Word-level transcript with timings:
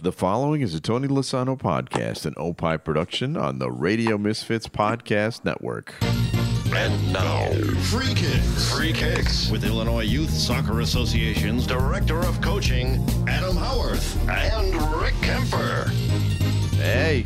The 0.00 0.12
following 0.12 0.60
is 0.60 0.76
a 0.76 0.80
Tony 0.80 1.08
Lasano 1.08 1.58
podcast, 1.58 2.24
an 2.24 2.34
Opie 2.36 2.78
production 2.78 3.36
on 3.36 3.58
the 3.58 3.68
Radio 3.68 4.16
Misfits 4.16 4.68
Podcast 4.68 5.44
Network. 5.44 5.92
And 6.72 7.12
now, 7.12 7.50
Free 7.80 8.14
Kicks. 8.14 8.72
Free 8.72 8.92
Kicks 8.92 9.50
with 9.50 9.64
Illinois 9.64 10.04
Youth 10.04 10.30
Soccer 10.30 10.82
Association's 10.82 11.66
Director 11.66 12.20
of 12.20 12.40
Coaching, 12.40 13.04
Adam 13.26 13.56
Howarth, 13.56 14.16
and 14.28 14.72
Rick 15.02 15.14
Kemper. 15.20 15.90
Hey, 16.76 17.24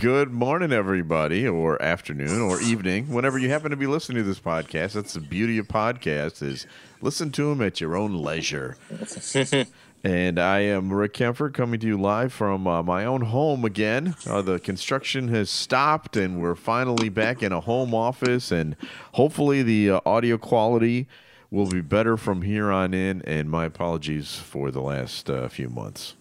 good 0.00 0.30
morning, 0.30 0.72
everybody, 0.72 1.46
or 1.46 1.80
afternoon, 1.82 2.40
or 2.40 2.58
evening, 2.62 3.12
whenever 3.12 3.38
you 3.38 3.50
happen 3.50 3.70
to 3.70 3.76
be 3.76 3.86
listening 3.86 4.16
to 4.16 4.24
this 4.24 4.40
podcast. 4.40 4.94
That's 4.94 5.12
the 5.12 5.20
beauty 5.20 5.58
of 5.58 5.68
podcasts 5.68 6.42
is 6.42 6.66
listen 7.02 7.30
to 7.32 7.50
them 7.50 7.60
at 7.60 7.82
your 7.82 7.98
own 7.98 8.14
leisure. 8.14 8.78
And 10.04 10.38
I 10.38 10.60
am 10.60 10.92
Rick 10.92 11.14
Kemper 11.14 11.50
coming 11.50 11.80
to 11.80 11.86
you 11.86 12.00
live 12.00 12.32
from 12.32 12.66
uh, 12.66 12.82
my 12.82 13.04
own 13.04 13.22
home 13.22 13.64
again. 13.64 14.14
Uh, 14.26 14.42
the 14.42 14.60
construction 14.60 15.28
has 15.28 15.50
stopped, 15.50 16.16
and 16.16 16.40
we're 16.40 16.54
finally 16.54 17.08
back 17.08 17.42
in 17.42 17.52
a 17.52 17.60
home 17.60 17.94
office. 17.94 18.52
And 18.52 18.76
hopefully, 19.12 19.62
the 19.62 19.90
uh, 19.90 20.00
audio 20.06 20.38
quality 20.38 21.08
will 21.50 21.66
be 21.66 21.80
better 21.80 22.16
from 22.16 22.42
here 22.42 22.70
on 22.70 22.94
in. 22.94 23.22
And 23.22 23.50
my 23.50 23.64
apologies 23.64 24.36
for 24.36 24.70
the 24.70 24.80
last 24.80 25.28
uh, 25.28 25.48
few 25.48 25.68
months. 25.68 26.14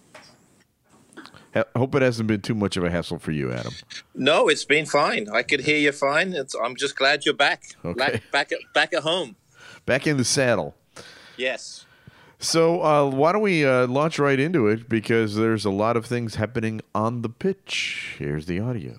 I 1.56 1.64
hope 1.76 1.96
it 1.96 2.02
hasn't 2.02 2.28
been 2.28 2.42
too 2.42 2.56
much 2.56 2.78
of 2.78 2.84
a 2.84 2.92
hassle 2.92 3.20
for 3.20 3.32
you, 3.32 3.52
Adam. 3.52 3.74
No, 4.14 4.48
it's 4.48 4.66
been 4.66 4.86
fine. 4.86 5.28
I 5.30 5.42
could 5.42 5.62
hear 5.62 5.78
you 5.78 5.92
fine. 5.92 6.34
It's, 6.34 6.56
I'm 6.56 6.76
just 6.76 6.96
glad 6.96 7.26
you're 7.26 7.34
back. 7.34 7.64
Okay. 7.84 7.98
Back, 7.98 8.24
back, 8.32 8.52
at, 8.52 8.60
back 8.74 8.94
at 8.94 9.04
home. 9.04 9.36
Back 9.86 10.06
in 10.06 10.18
the 10.18 10.26
saddle. 10.26 10.76
Yes. 11.36 11.87
So 12.40 12.84
uh, 12.84 13.10
why 13.10 13.32
don't 13.32 13.42
we 13.42 13.66
uh, 13.66 13.88
launch 13.88 14.20
right 14.20 14.40
into 14.40 14.68
it 14.68 14.88
because 14.88 15.36
there's 15.36 15.66
a 15.66 15.72
lot 15.72 15.98
of 15.98 16.06
things 16.06 16.36
happening 16.36 16.82
on 16.94 17.24
the 17.24 17.30
pitch. 17.30 18.16
Here's 18.20 18.46
the 18.46 18.60
audio. 18.60 18.96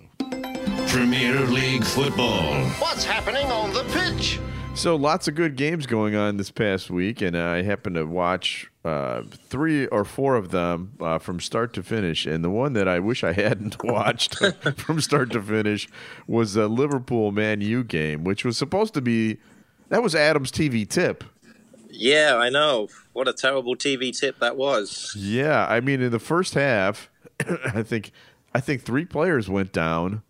Premier 0.87 1.39
League 1.41 1.83
football. 1.85 2.65
What's 2.79 3.05
happening 3.05 3.45
on 3.45 3.71
the 3.71 3.83
pitch? 3.93 4.39
So 4.75 4.95
lots 4.95 5.27
of 5.27 5.35
good 5.35 5.55
games 5.55 5.85
going 5.85 6.15
on 6.15 6.37
this 6.37 6.51
past 6.51 6.89
week, 6.89 7.21
and 7.21 7.37
I 7.37 7.63
happened 7.63 7.95
to 7.95 8.05
watch 8.05 8.69
uh, 8.85 9.23
three 9.23 9.87
or 9.87 10.03
four 10.05 10.35
of 10.35 10.51
them 10.51 10.93
uh, 10.99 11.19
from 11.19 11.39
start 11.39 11.73
to 11.73 11.83
finish. 11.83 12.25
And 12.25 12.43
the 12.43 12.49
one 12.49 12.73
that 12.73 12.87
I 12.87 12.99
wish 12.99 13.23
I 13.23 13.33
hadn't 13.33 13.83
watched 13.83 14.35
from 14.77 14.99
start 15.01 15.31
to 15.31 15.41
finish 15.41 15.87
was 16.27 16.53
the 16.53 16.67
Liverpool 16.67 17.31
Man 17.31 17.61
U 17.61 17.83
game, 17.83 18.23
which 18.23 18.43
was 18.43 18.57
supposed 18.57 18.93
to 18.95 19.01
be 19.01 19.37
that 19.89 20.03
was 20.03 20.13
Adam's 20.15 20.51
TV 20.51 20.87
tip. 20.87 21.23
Yeah, 21.89 22.37
I 22.37 22.49
know. 22.49 22.87
What 23.13 23.27
a 23.27 23.33
terrible 23.33 23.75
TV 23.75 24.17
tip 24.17 24.39
that 24.39 24.55
was. 24.55 25.13
Yeah, 25.17 25.65
I 25.67 25.79
mean, 25.79 26.01
in 26.01 26.11
the 26.11 26.19
first 26.19 26.53
half, 26.53 27.09
I 27.73 27.83
think 27.83 28.11
I 28.53 28.59
think 28.59 28.83
three 28.83 29.05
players 29.05 29.49
went 29.49 29.71
down 29.71 30.21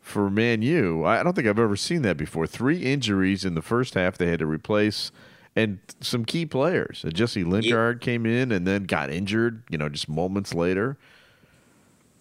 for 0.00 0.30
Man 0.30 0.62
U. 0.62 1.04
I 1.04 1.22
don't 1.22 1.34
think 1.34 1.46
I've 1.46 1.58
ever 1.58 1.76
seen 1.76 2.02
that 2.02 2.16
before. 2.16 2.46
Three 2.46 2.78
injuries 2.78 3.44
in 3.44 3.54
the 3.54 3.62
first 3.62 3.94
half 3.94 4.16
they 4.16 4.28
had 4.28 4.38
to 4.38 4.46
replace, 4.46 5.10
and 5.54 5.78
some 6.00 6.24
key 6.24 6.46
players. 6.46 7.04
Jesse 7.12 7.44
Lingard 7.44 8.00
came 8.00 8.24
in 8.24 8.52
and 8.52 8.66
then 8.66 8.84
got 8.84 9.10
injured. 9.10 9.64
You 9.68 9.78
know, 9.78 9.88
just 9.88 10.08
moments 10.08 10.54
later. 10.54 10.96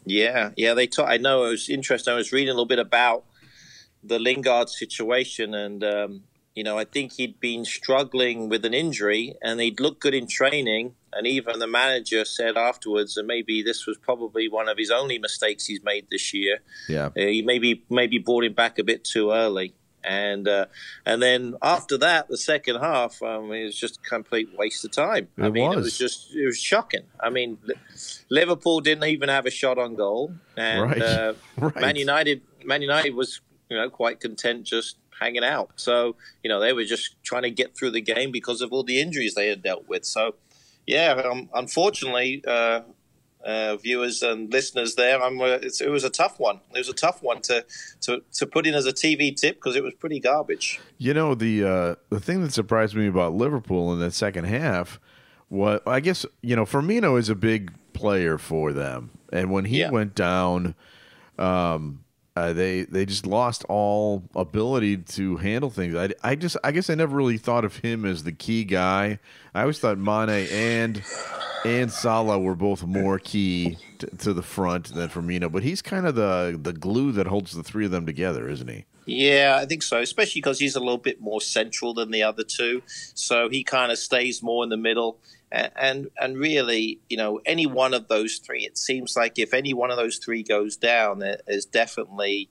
Yeah, 0.05 0.51
yeah. 0.57 0.73
They. 0.73 0.87
Ta- 0.87 1.05
I 1.05 1.17
know. 1.17 1.45
It 1.45 1.49
was 1.49 1.69
interesting. 1.69 2.13
I 2.13 2.17
was 2.17 2.31
reading 2.31 2.49
a 2.49 2.53
little 2.53 2.65
bit 2.65 2.79
about 2.79 3.23
the 4.03 4.19
Lingard 4.19 4.69
situation, 4.69 5.53
and 5.53 5.83
um, 5.83 6.23
you 6.55 6.63
know, 6.63 6.77
I 6.79 6.85
think 6.85 7.13
he'd 7.13 7.39
been 7.39 7.65
struggling 7.65 8.47
with 8.49 8.63
an 8.65 8.73
injury, 8.73 9.35
and 9.41 9.59
he'd 9.59 9.79
looked 9.79 9.99
good 10.01 10.13
in 10.15 10.25
training. 10.27 10.95
And 11.11 11.27
even 11.27 11.59
the 11.59 11.67
manager 11.67 12.25
said 12.25 12.57
afterwards 12.57 13.15
that 13.15 13.25
maybe 13.25 13.61
this 13.61 13.85
was 13.85 13.97
probably 13.97 14.49
one 14.49 14.67
of 14.67 14.77
his 14.77 14.91
only 14.91 15.17
mistakes 15.19 15.65
he's 15.65 15.83
made 15.83 16.07
this 16.09 16.33
year. 16.33 16.59
Yeah, 16.89 17.07
Uh, 17.07 17.11
he 17.15 17.41
maybe 17.41 17.83
maybe 17.89 18.17
brought 18.19 18.43
him 18.45 18.53
back 18.53 18.79
a 18.79 18.83
bit 18.83 19.03
too 19.03 19.31
early, 19.31 19.73
and 20.03 20.47
uh, 20.47 20.65
and 21.05 21.21
then 21.21 21.55
after 21.61 21.97
that, 21.99 22.27
the 22.27 22.37
second 22.37 22.77
half, 22.81 23.21
um, 23.23 23.51
it 23.53 23.63
was 23.65 23.75
just 23.77 23.97
a 23.97 24.09
complete 24.09 24.49
waste 24.57 24.83
of 24.85 24.91
time. 24.91 25.27
I 25.37 25.47
It 25.47 25.53
mean, 25.53 25.71
it 25.71 25.75
was. 25.75 25.85
was 25.85 25.97
just 25.97 26.35
it 26.35 26.45
was 26.45 26.57
shocking. 26.57 27.03
I 27.19 27.29
mean, 27.29 27.57
Liverpool 28.29 28.79
didn't 28.81 29.05
even 29.05 29.29
have 29.29 29.45
a 29.45 29.51
shot 29.51 29.77
on 29.77 29.95
goal, 29.95 30.33
and 30.57 30.81
Right. 30.81 31.01
uh, 31.01 31.33
Right. 31.57 31.75
Man 31.75 31.95
United 31.95 32.41
Man 32.65 32.81
United 32.81 33.13
was 33.15 33.41
you 33.69 33.77
know 33.77 33.89
quite 33.89 34.19
content 34.19 34.63
just 34.65 34.97
hanging 35.19 35.43
out. 35.43 35.71
So 35.75 36.15
you 36.43 36.49
know 36.49 36.59
they 36.59 36.73
were 36.73 36.83
just 36.85 37.15
trying 37.23 37.43
to 37.43 37.51
get 37.51 37.77
through 37.77 37.91
the 37.91 38.01
game 38.01 38.31
because 38.31 38.61
of 38.61 38.71
all 38.73 38.83
the 38.83 38.99
injuries 38.99 39.33
they 39.35 39.47
had 39.47 39.61
dealt 39.63 39.87
with. 39.87 40.05
So 40.05 40.35
yeah, 40.85 41.11
um, 41.25 41.49
unfortunately. 41.53 42.43
Uh, 42.47 42.81
uh, 43.43 43.77
viewers 43.77 44.23
and 44.23 44.51
listeners 44.51 44.95
there. 44.95 45.21
I'm, 45.21 45.39
uh, 45.39 45.45
it's, 45.61 45.79
it 45.79 45.89
was 45.91 46.03
a 46.03 46.09
tough 46.09 46.39
one. 46.39 46.61
It 46.73 46.79
was 46.79 46.89
a 46.89 46.93
tough 46.93 47.21
one 47.21 47.43
to 47.43 47.63
to, 48.01 48.23
to 48.33 48.47
put 48.47 48.65
in 48.65 48.73
as 48.73 48.87
a 48.87 48.91
TV 48.91 49.35
tip 49.39 49.57
because 49.57 49.75
it 49.75 49.83
was 49.83 49.93
pretty 49.93 50.19
garbage. 50.19 50.79
You 50.97 51.13
know 51.13 51.35
the 51.35 51.63
uh, 51.63 51.95
the 52.09 52.19
thing 52.19 52.41
that 52.41 52.53
surprised 52.53 52.95
me 52.95 53.05
about 53.05 53.33
Liverpool 53.35 53.93
in 53.93 53.99
that 53.99 54.13
second 54.13 54.45
half, 54.45 54.99
was 55.51 55.79
I 55.85 55.99
guess 55.99 56.25
you 56.41 56.55
know 56.55 56.65
Firmino 56.65 57.19
is 57.19 57.29
a 57.29 57.35
big 57.35 57.71
player 57.93 58.39
for 58.39 58.73
them, 58.73 59.11
and 59.31 59.51
when 59.51 59.65
he 59.65 59.81
Yeah. 59.81 59.91
went 59.91 60.15
down, 60.15 60.73
um, 61.37 62.03
uh, 62.35 62.51
they 62.51 62.83
they 62.83 63.05
just 63.05 63.25
lost 63.25 63.63
all 63.69 64.23
ability 64.35 64.97
to 64.97 65.37
handle 65.37 65.69
things. 65.69 65.95
I, 65.95 66.09
I 66.21 66.35
just 66.35 66.57
I 66.63 66.71
guess 66.71 66.89
I 66.89 66.95
never 66.95 67.15
really 67.15 67.37
thought 67.37 67.63
of 67.63 67.77
him 67.77 68.03
as 68.05 68.23
the 68.23 68.33
key 68.33 68.65
guy. 68.65 69.19
I 69.53 69.61
always 69.61 69.79
thought 69.79 69.97
Mane 69.97 70.47
and 70.51 71.01
and 71.63 71.91
Salah 71.91 72.37
were 72.37 72.55
both 72.55 72.83
more 72.83 73.19
key 73.19 73.77
to, 73.99 74.07
to 74.17 74.33
the 74.33 74.43
front 74.43 74.93
than 74.93 75.09
Firmino, 75.09 75.49
but 75.49 75.63
he's 75.63 75.81
kind 75.81 76.05
of 76.05 76.15
the 76.15 76.59
the 76.61 76.73
glue 76.73 77.13
that 77.13 77.27
holds 77.27 77.53
the 77.53 77.63
three 77.63 77.85
of 77.85 77.91
them 77.91 78.05
together, 78.05 78.49
isn't 78.49 78.67
he? 78.67 78.85
Yeah, 79.05 79.59
I 79.61 79.65
think 79.65 79.81
so. 79.81 80.01
Especially 80.01 80.41
because 80.41 80.59
he's 80.59 80.75
a 80.75 80.79
little 80.79 80.97
bit 80.97 81.21
more 81.21 81.39
central 81.39 81.93
than 81.93 82.11
the 82.11 82.23
other 82.23 82.43
two, 82.43 82.83
so 82.87 83.47
he 83.47 83.63
kind 83.63 83.93
of 83.93 83.97
stays 83.97 84.43
more 84.43 84.63
in 84.63 84.69
the 84.69 84.77
middle. 84.77 85.19
And, 85.51 86.09
and 86.19 86.37
really, 86.37 86.99
you 87.09 87.17
know, 87.17 87.39
any 87.45 87.65
one 87.65 87.93
of 87.93 88.07
those 88.07 88.37
three, 88.39 88.65
it 88.65 88.77
seems 88.77 89.15
like 89.15 89.39
if 89.39 89.53
any 89.53 89.73
one 89.73 89.91
of 89.91 89.97
those 89.97 90.17
three 90.17 90.43
goes 90.43 90.75
down, 90.75 91.19
there 91.19 91.39
is 91.47 91.65
definitely 91.65 92.49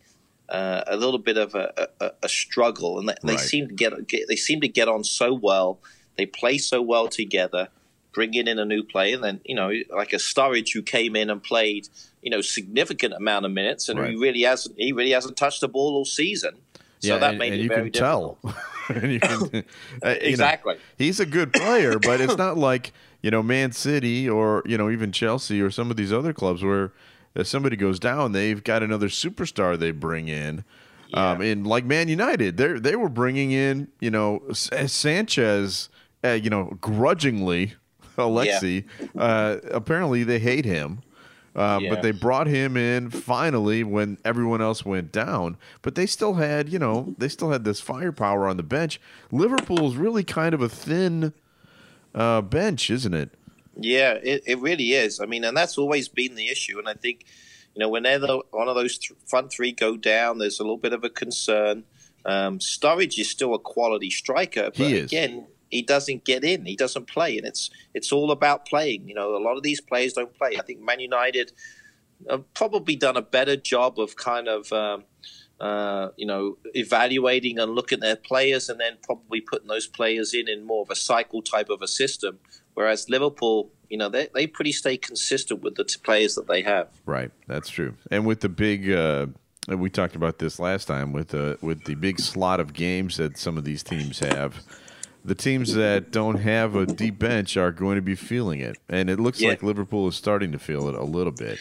uh, 0.48 0.82
a 0.86 0.96
little 0.96 1.18
bit 1.18 1.36
of 1.36 1.54
a, 1.54 1.88
a, 2.00 2.10
a 2.22 2.28
struggle. 2.28 2.98
And 2.98 3.08
they, 3.08 3.14
they 3.22 3.32
Right. 3.32 3.40
seem 3.40 3.68
to 3.68 3.74
get, 3.74 4.06
get 4.06 4.28
they 4.28 4.36
seem 4.36 4.60
to 4.62 4.68
get 4.68 4.88
on 4.88 5.04
so 5.04 5.34
well. 5.34 5.80
They 6.16 6.26
play 6.26 6.58
so 6.58 6.80
well 6.80 7.08
together. 7.08 7.68
Bringing 8.12 8.46
in 8.46 8.60
a 8.60 8.64
new 8.64 8.84
player, 8.84 9.16
and 9.16 9.24
then 9.24 9.40
you 9.44 9.56
know, 9.56 9.72
like 9.90 10.12
a 10.12 10.18
Sturridge 10.18 10.72
who 10.72 10.82
came 10.82 11.16
in 11.16 11.30
and 11.30 11.42
played, 11.42 11.88
you 12.22 12.30
know, 12.30 12.40
significant 12.42 13.12
amount 13.12 13.44
of 13.44 13.50
minutes, 13.50 13.88
and 13.88 13.98
Right. 13.98 14.10
he 14.10 14.16
really 14.16 14.42
hasn't 14.42 14.78
he 14.78 14.92
really 14.92 15.10
hasn't 15.10 15.36
touched 15.36 15.60
the 15.60 15.66
ball 15.66 15.96
all 15.96 16.04
season. 16.04 16.58
So 17.00 17.18
that 17.18 17.30
and, 17.30 17.38
made 17.38 17.52
and 17.52 17.60
it 17.60 17.64
you 17.64 17.68
very 17.68 17.90
can 17.90 18.00
tell. 18.00 18.38
you 19.02 19.20
can, 19.20 19.32
uh, 19.42 19.48
you 19.50 19.62
know, 20.02 20.10
Exactly. 20.20 20.76
he's 20.96 21.20
a 21.20 21.26
good 21.26 21.52
player, 21.52 21.98
but 22.02 22.20
it's 22.20 22.36
not 22.36 22.56
like 22.56 22.92
you 23.22 23.30
know 23.30 23.42
Man 23.42 23.72
City 23.72 24.28
or 24.28 24.62
you 24.66 24.78
know 24.78 24.90
even 24.90 25.12
Chelsea 25.12 25.60
or 25.60 25.70
some 25.70 25.90
of 25.90 25.96
these 25.96 26.12
other 26.12 26.32
clubs 26.32 26.62
where 26.62 26.92
if 27.34 27.46
somebody 27.46 27.76
goes 27.76 27.98
down, 27.98 28.32
they've 28.32 28.62
got 28.62 28.82
another 28.82 29.08
superstar 29.08 29.78
they 29.78 29.90
bring 29.90 30.28
in. 30.28 30.64
Um, 31.12 31.40
and 31.42 31.66
like 31.66 31.84
Man 31.84 32.08
United, 32.08 32.56
they 32.56 32.72
they 32.72 32.96
were 32.96 33.08
bringing 33.08 33.52
in 33.52 33.88
you 34.00 34.10
know 34.10 34.42
Sanchez, 34.52 35.88
uh, 36.24 36.30
you 36.30 36.50
know 36.50 36.76
grudgingly, 36.80 37.74
Alexi. 38.16 38.84
Uh, 39.16 39.58
apparently 39.70 40.24
they 40.24 40.38
hate 40.38 40.64
him. 40.64 41.02
Uh, 41.54 41.78
Yeah. 41.80 41.90
But 41.90 42.02
they 42.02 42.10
brought 42.10 42.46
him 42.46 42.76
in 42.76 43.10
finally 43.10 43.84
when 43.84 44.18
everyone 44.24 44.60
else 44.60 44.84
went 44.84 45.12
down. 45.12 45.56
But 45.82 45.94
they 45.94 46.06
still 46.06 46.34
had, 46.34 46.68
you 46.68 46.78
know, 46.78 47.14
they 47.18 47.28
still 47.28 47.50
had 47.50 47.64
this 47.64 47.80
firepower 47.80 48.48
on 48.48 48.56
the 48.56 48.62
bench. 48.62 49.00
Liverpool's 49.30 49.96
really 49.96 50.24
kind 50.24 50.54
of 50.54 50.60
a 50.60 50.68
thin 50.68 51.32
uh, 52.14 52.40
bench, 52.42 52.90
isn't 52.90 53.14
it? 53.14 53.30
Yeah, 53.76 54.14
it, 54.22 54.42
it 54.46 54.58
really 54.60 54.92
is. 54.92 55.20
I 55.20 55.26
mean, 55.26 55.44
and 55.44 55.56
that's 55.56 55.78
always 55.78 56.08
been 56.08 56.34
the 56.34 56.48
issue. 56.48 56.78
And 56.78 56.88
I 56.88 56.94
think, 56.94 57.24
you 57.74 57.80
know, 57.80 57.88
whenever 57.88 58.38
one 58.50 58.68
of 58.68 58.74
those 58.76 58.98
th- 58.98 59.18
front 59.26 59.52
three 59.52 59.72
go 59.72 59.96
down, 59.96 60.38
there's 60.38 60.60
a 60.60 60.62
little 60.62 60.76
bit 60.76 60.92
of 60.92 61.02
a 61.04 61.10
concern. 61.10 61.84
Um, 62.24 62.58
Sturridge 62.58 63.18
is 63.18 63.28
still 63.28 63.52
a 63.54 63.58
quality 63.58 64.10
striker, 64.10 64.70
but 64.76 64.86
again, 65.04 65.46
he 65.70 65.82
doesn't 65.82 66.24
get 66.24 66.44
in. 66.44 66.64
He 66.66 66.76
doesn't 66.76 67.06
play, 67.06 67.36
and 67.38 67.46
it's 67.46 67.70
it's 67.94 68.12
all 68.12 68.30
about 68.30 68.66
playing. 68.66 69.08
You 69.08 69.14
know, 69.14 69.36
a 69.36 69.42
lot 69.42 69.56
of 69.56 69.62
these 69.62 69.80
players 69.80 70.12
don't 70.12 70.34
play. 70.34 70.56
I 70.58 70.62
think 70.62 70.80
Man 70.80 71.00
United 71.00 71.52
have 72.30 72.52
probably 72.54 72.96
done 72.96 73.16
a 73.16 73.22
better 73.22 73.56
job 73.56 73.98
of 73.98 74.16
kind 74.16 74.48
of. 74.48 74.72
Um, 74.72 75.04
uh, 75.60 76.10
you 76.16 76.26
know, 76.26 76.58
evaluating 76.74 77.60
and 77.60 77.76
looking 77.76 77.98
at 77.98 78.00
their 78.00 78.16
players, 78.16 78.68
and 78.68 78.80
then 78.80 78.98
probably 79.02 79.40
putting 79.40 79.68
those 79.68 79.86
players 79.86 80.34
in 80.34 80.48
in 80.48 80.64
more 80.64 80.82
of 80.82 80.90
a 80.90 80.96
cycle 80.96 81.42
type 81.42 81.70
of 81.70 81.80
a 81.80 81.86
system. 81.86 82.40
Whereas 82.74 83.08
Liverpool, 83.08 83.70
you 83.88 83.96
know, 83.96 84.08
they 84.08 84.28
they 84.34 84.46
pretty 84.46 84.72
stay 84.72 84.96
consistent 84.96 85.62
with 85.62 85.76
the 85.76 85.84
players 86.02 86.34
that 86.34 86.48
they 86.48 86.62
have. 86.62 86.88
Right, 87.06 87.30
that's 87.46 87.68
true. 87.68 87.94
And 88.10 88.26
with 88.26 88.40
the 88.40 88.48
big, 88.48 88.90
uh, 88.90 89.26
we 89.68 89.90
talked 89.90 90.16
about 90.16 90.38
this 90.38 90.58
last 90.58 90.86
time 90.86 91.12
with 91.12 91.28
the 91.28 91.56
with 91.60 91.84
the 91.84 91.94
big 91.94 92.18
slot 92.18 92.58
of 92.58 92.72
games 92.72 93.16
that 93.18 93.38
some 93.38 93.56
of 93.56 93.64
these 93.64 93.82
teams 93.82 94.18
have. 94.18 94.62
The 95.24 95.34
teams 95.34 95.74
that 95.74 96.10
don't 96.10 96.36
have 96.40 96.76
a 96.76 96.84
deep 96.86 97.18
bench 97.18 97.56
are 97.56 97.72
going 97.72 97.96
to 97.96 98.02
be 98.02 98.14
feeling 98.14 98.60
it, 98.60 98.76
and 98.88 99.08
it 99.08 99.18
looks 99.18 99.40
Yeah. 99.40 99.50
like 99.50 99.62
Liverpool 99.62 100.06
is 100.08 100.16
starting 100.16 100.52
to 100.52 100.58
feel 100.58 100.88
it 100.88 100.94
a 100.94 101.04
little 101.04 101.32
bit. 101.32 101.58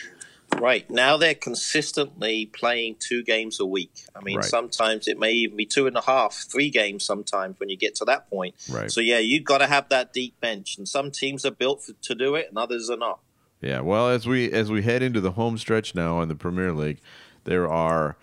Right 0.60 0.88
now, 0.92 1.18
they're 1.18 1.34
consistently 1.34 2.46
playing 2.46 2.98
two 3.00 3.24
games 3.24 3.60
a 3.60 3.66
week. 3.66 3.92
I 4.16 4.22
mean, 4.24 4.36
Right. 4.38 4.46
sometimes 4.46 5.08
it 5.08 5.18
may 5.18 5.32
even 5.32 5.58
be 5.58 5.66
two 5.66 5.88
and 5.88 5.98
a 5.98 6.02
half, 6.02 6.46
three 6.48 6.70
games. 6.70 7.04
Sometimes 7.04 7.60
when 7.60 7.70
you 7.70 7.76
get 7.78 7.96
to 7.96 8.06
that 8.06 8.30
point. 8.30 8.54
Right. 8.70 8.92
So 8.92 9.02
yeah, 9.02 9.18
you've 9.18 9.46
got 9.46 9.60
to 9.60 9.68
have 9.68 9.90
that 9.90 10.14
deep 10.14 10.40
bench, 10.42 10.78
and 10.78 10.88
some 10.88 11.10
teams 11.10 11.44
are 11.46 11.52
built 11.52 11.84
for, 11.84 11.94
to 11.94 12.14
do 12.16 12.36
it, 12.36 12.50
and 12.50 12.58
others 12.58 12.90
are 12.92 12.98
not. 12.98 13.20
Yeah, 13.62 13.80
well, 13.80 14.10
as 14.10 14.28
we 14.28 14.52
as 14.52 14.70
we 14.70 14.82
head 14.84 15.02
into 15.02 15.22
the 15.22 15.32
home 15.32 15.58
stretch 15.58 15.96
now 15.96 16.22
in 16.22 16.28
the 16.30 16.36
Premier 16.36 16.72
League, 16.74 17.00
there 17.46 17.68
are 17.68 18.18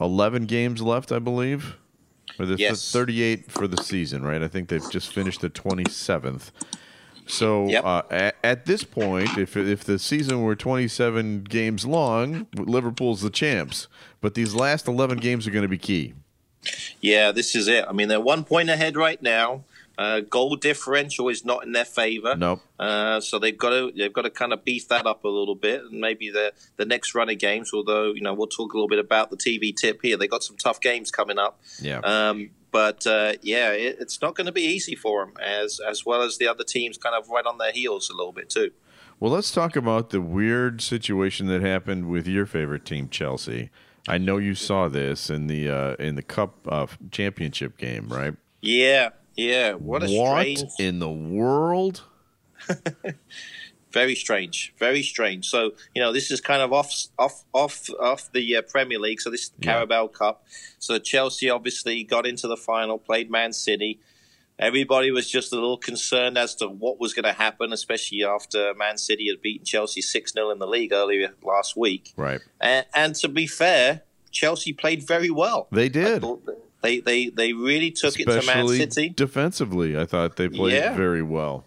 eleven 0.00 0.44
games 0.46 0.82
left, 0.82 1.10
I 1.10 1.18
believe. 1.18 1.76
Or 2.38 2.46
there's 2.46 2.60
Yes. 2.60 2.90
thirty-eight 2.92 3.50
for 3.50 3.66
the 3.68 3.82
season, 3.82 4.22
right? 4.24 4.42
I 4.42 4.48
think 4.48 4.68
they've 4.68 4.90
just 4.90 5.12
finished 5.12 5.40
the 5.40 5.48
twenty-seventh. 5.48 6.50
So 7.26 7.68
Yep. 7.68 7.84
uh, 7.84 8.02
at, 8.10 8.36
at 8.42 8.66
this 8.66 8.84
point, 8.84 9.38
if 9.38 9.56
if 9.56 9.84
the 9.84 9.98
season 9.98 10.42
were 10.42 10.56
twenty-seven 10.56 11.44
games 11.44 11.86
long, 11.86 12.46
Liverpool's 12.56 13.20
the 13.22 13.30
champs. 13.30 13.86
But 14.20 14.34
these 14.34 14.54
last 14.54 14.88
eleven 14.88 15.18
games 15.18 15.46
are 15.46 15.50
going 15.50 15.62
to 15.62 15.68
be 15.68 15.78
key. 15.78 16.14
Yeah, 17.00 17.32
this 17.32 17.54
is 17.54 17.68
it. 17.68 17.84
I 17.88 17.92
mean, 17.92 18.08
they're 18.08 18.20
one 18.20 18.44
point 18.44 18.70
ahead 18.70 18.96
right 18.96 19.20
now. 19.20 19.64
Uh, 19.98 20.20
goal 20.20 20.56
differential 20.56 21.28
is 21.28 21.44
not 21.44 21.64
in 21.64 21.72
their 21.72 21.84
favor. 21.84 22.34
Nope. 22.36 22.60
Uh, 22.78 23.20
so 23.20 23.38
they've 23.38 23.56
got 23.56 23.70
to 23.70 23.92
they've 23.96 24.12
got 24.12 24.22
to 24.22 24.30
kind 24.30 24.52
of 24.52 24.64
beef 24.64 24.88
that 24.88 25.06
up 25.06 25.24
a 25.24 25.28
little 25.28 25.54
bit, 25.54 25.82
and 25.82 26.00
maybe 26.00 26.30
the 26.30 26.52
the 26.76 26.84
next 26.84 27.14
run 27.14 27.28
of 27.28 27.38
games. 27.38 27.72
Although 27.74 28.12
you 28.12 28.22
know 28.22 28.34
we'll 28.34 28.46
talk 28.46 28.72
a 28.72 28.76
little 28.76 28.88
bit 28.88 28.98
about 28.98 29.30
the 29.30 29.36
TV 29.36 29.74
tip 29.74 30.00
here. 30.02 30.16
They 30.16 30.28
got 30.28 30.42
some 30.42 30.56
tough 30.56 30.80
games 30.80 31.10
coming 31.10 31.38
up. 31.38 31.60
Yeah. 31.80 31.98
Um, 31.98 32.50
but 32.70 33.06
uh, 33.06 33.34
yeah, 33.42 33.70
it, 33.72 33.98
it's 34.00 34.22
not 34.22 34.34
going 34.34 34.46
to 34.46 34.52
be 34.52 34.62
easy 34.62 34.96
for 34.96 35.24
them, 35.24 35.34
as 35.40 35.78
as 35.86 36.06
well 36.06 36.22
as 36.22 36.38
the 36.38 36.48
other 36.48 36.64
teams 36.64 36.96
kind 36.96 37.14
of 37.14 37.28
right 37.28 37.44
on 37.44 37.58
their 37.58 37.72
heels 37.72 38.08
a 38.10 38.16
little 38.16 38.32
bit 38.32 38.48
too. 38.48 38.70
Well, 39.20 39.30
let's 39.30 39.52
talk 39.52 39.76
about 39.76 40.10
the 40.10 40.20
weird 40.20 40.80
situation 40.80 41.46
that 41.46 41.60
happened 41.60 42.08
with 42.08 42.26
your 42.26 42.46
favorite 42.46 42.84
team, 42.84 43.08
Chelsea. 43.08 43.70
I 44.08 44.18
know 44.18 44.38
you 44.38 44.56
saw 44.56 44.88
this 44.88 45.30
in 45.30 45.46
the 45.46 45.68
uh, 45.70 45.94
in 46.00 46.16
the 46.16 46.22
Cup 46.22 46.66
uh, 46.66 46.86
Championship 47.10 47.78
game, 47.78 48.08
right? 48.08 48.34
Yeah, 48.60 49.10
yeah. 49.36 49.72
What 49.72 50.02
a 50.02 50.06
what 50.06 50.42
strange 50.42 50.70
in 50.78 50.98
the 50.98 51.10
world? 51.10 52.02
Very 53.92 54.14
strange, 54.14 54.72
very 54.78 55.02
strange. 55.02 55.50
So 55.50 55.72
you 55.94 56.00
know, 56.00 56.14
this 56.14 56.30
is 56.30 56.40
kind 56.40 56.62
of 56.62 56.72
off, 56.72 56.94
off, 57.18 57.44
off, 57.52 57.90
off 58.00 58.32
the 58.32 58.56
uh, 58.56 58.62
Premier 58.62 58.98
League. 58.98 59.20
So 59.20 59.28
this 59.28 59.42
is 59.42 59.48
the 59.50 59.66
Yeah. 59.66 59.72
Carabao 59.74 60.06
Cup. 60.06 60.46
So 60.78 60.98
Chelsea 60.98 61.50
obviously 61.50 62.02
got 62.02 62.26
into 62.26 62.48
the 62.48 62.56
final, 62.56 62.96
played 62.98 63.30
Man 63.30 63.52
City. 63.52 64.00
Everybody 64.58 65.10
was 65.10 65.28
just 65.28 65.52
a 65.52 65.56
little 65.56 65.76
concerned 65.76 66.38
as 66.38 66.54
to 66.56 66.68
what 66.68 67.00
was 67.00 67.12
going 67.12 67.24
to 67.24 67.32
happen, 67.34 67.70
especially 67.72 68.24
after 68.24 68.72
Man 68.74 68.96
City 68.96 69.28
had 69.28 69.42
beaten 69.42 69.66
Chelsea 69.66 70.00
six 70.00 70.32
0 70.32 70.50
in 70.50 70.58
the 70.58 70.66
league 70.66 70.92
earlier 70.94 71.34
last 71.42 71.76
week. 71.76 72.14
Right. 72.16 72.40
And, 72.62 72.86
and 72.94 73.14
to 73.16 73.28
be 73.28 73.46
fair, 73.46 74.02
Chelsea 74.30 74.72
played 74.72 75.06
very 75.06 75.30
well. 75.30 75.68
They 75.70 75.90
did. 75.90 76.24
They 76.82 77.00
they 77.00 77.28
they 77.28 77.52
really 77.52 77.90
took 77.90 78.18
it 78.18 78.26
to 78.26 78.42
Man 78.46 78.68
City. 78.68 79.08
defensively, 79.10 79.96
I 79.98 80.04
thought 80.04 80.36
they 80.36 80.48
played 80.48 80.74
Yeah. 80.74 80.94
very 80.94 81.22
well. 81.22 81.64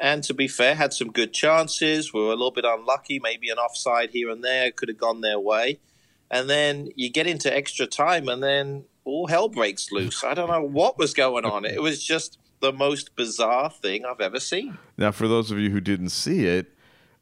And 0.00 0.22
to 0.24 0.34
be 0.34 0.46
fair, 0.46 0.74
had 0.76 0.92
some 0.92 1.10
good 1.10 1.32
chances. 1.32 2.12
We 2.12 2.20
were 2.20 2.28
a 2.28 2.36
little 2.36 2.52
bit 2.52 2.64
unlucky, 2.64 3.18
maybe 3.18 3.48
an 3.50 3.58
offside 3.58 4.10
here 4.10 4.30
and 4.30 4.44
there 4.44 4.70
could 4.70 4.88
have 4.88 4.98
gone 4.98 5.22
their 5.22 5.40
way. 5.40 5.80
And 6.30 6.48
then 6.48 6.90
you 6.94 7.10
get 7.10 7.26
into 7.26 7.52
extra 7.54 7.86
time, 7.86 8.28
and 8.28 8.42
then 8.42 8.84
all 9.04 9.26
hell 9.28 9.48
breaks 9.48 9.90
loose. 9.90 10.22
I 10.22 10.34
don't 10.34 10.48
know 10.50 10.62
what 10.62 10.98
was 10.98 11.14
going 11.14 11.44
on. 11.46 11.64
It 11.64 11.80
was 11.82 12.04
just 12.04 12.38
the 12.60 12.72
most 12.72 13.16
bizarre 13.16 13.70
thing 13.70 14.04
I've 14.04 14.20
ever 14.20 14.38
seen. 14.38 14.76
Now, 14.98 15.10
for 15.10 15.26
those 15.26 15.50
of 15.50 15.58
you 15.58 15.70
who 15.70 15.80
didn't 15.80 16.10
see 16.10 16.44
it, 16.44 16.66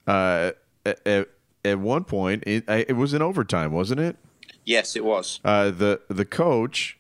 uh, 0.07 0.53
at, 0.85 1.29
at 1.65 1.79
one 1.79 2.05
point 2.05 2.43
it, 2.47 2.65
it 2.69 2.97
was 2.97 3.15
in 3.15 3.23
overtime, 3.23 3.73
wasn't 3.73 4.01
it? 4.01 4.17
Yes, 4.65 4.97
it 4.97 5.05
was. 5.05 5.39
uh, 5.45 5.71
the 5.71 6.01
the 6.09 6.25
coach 6.25 6.99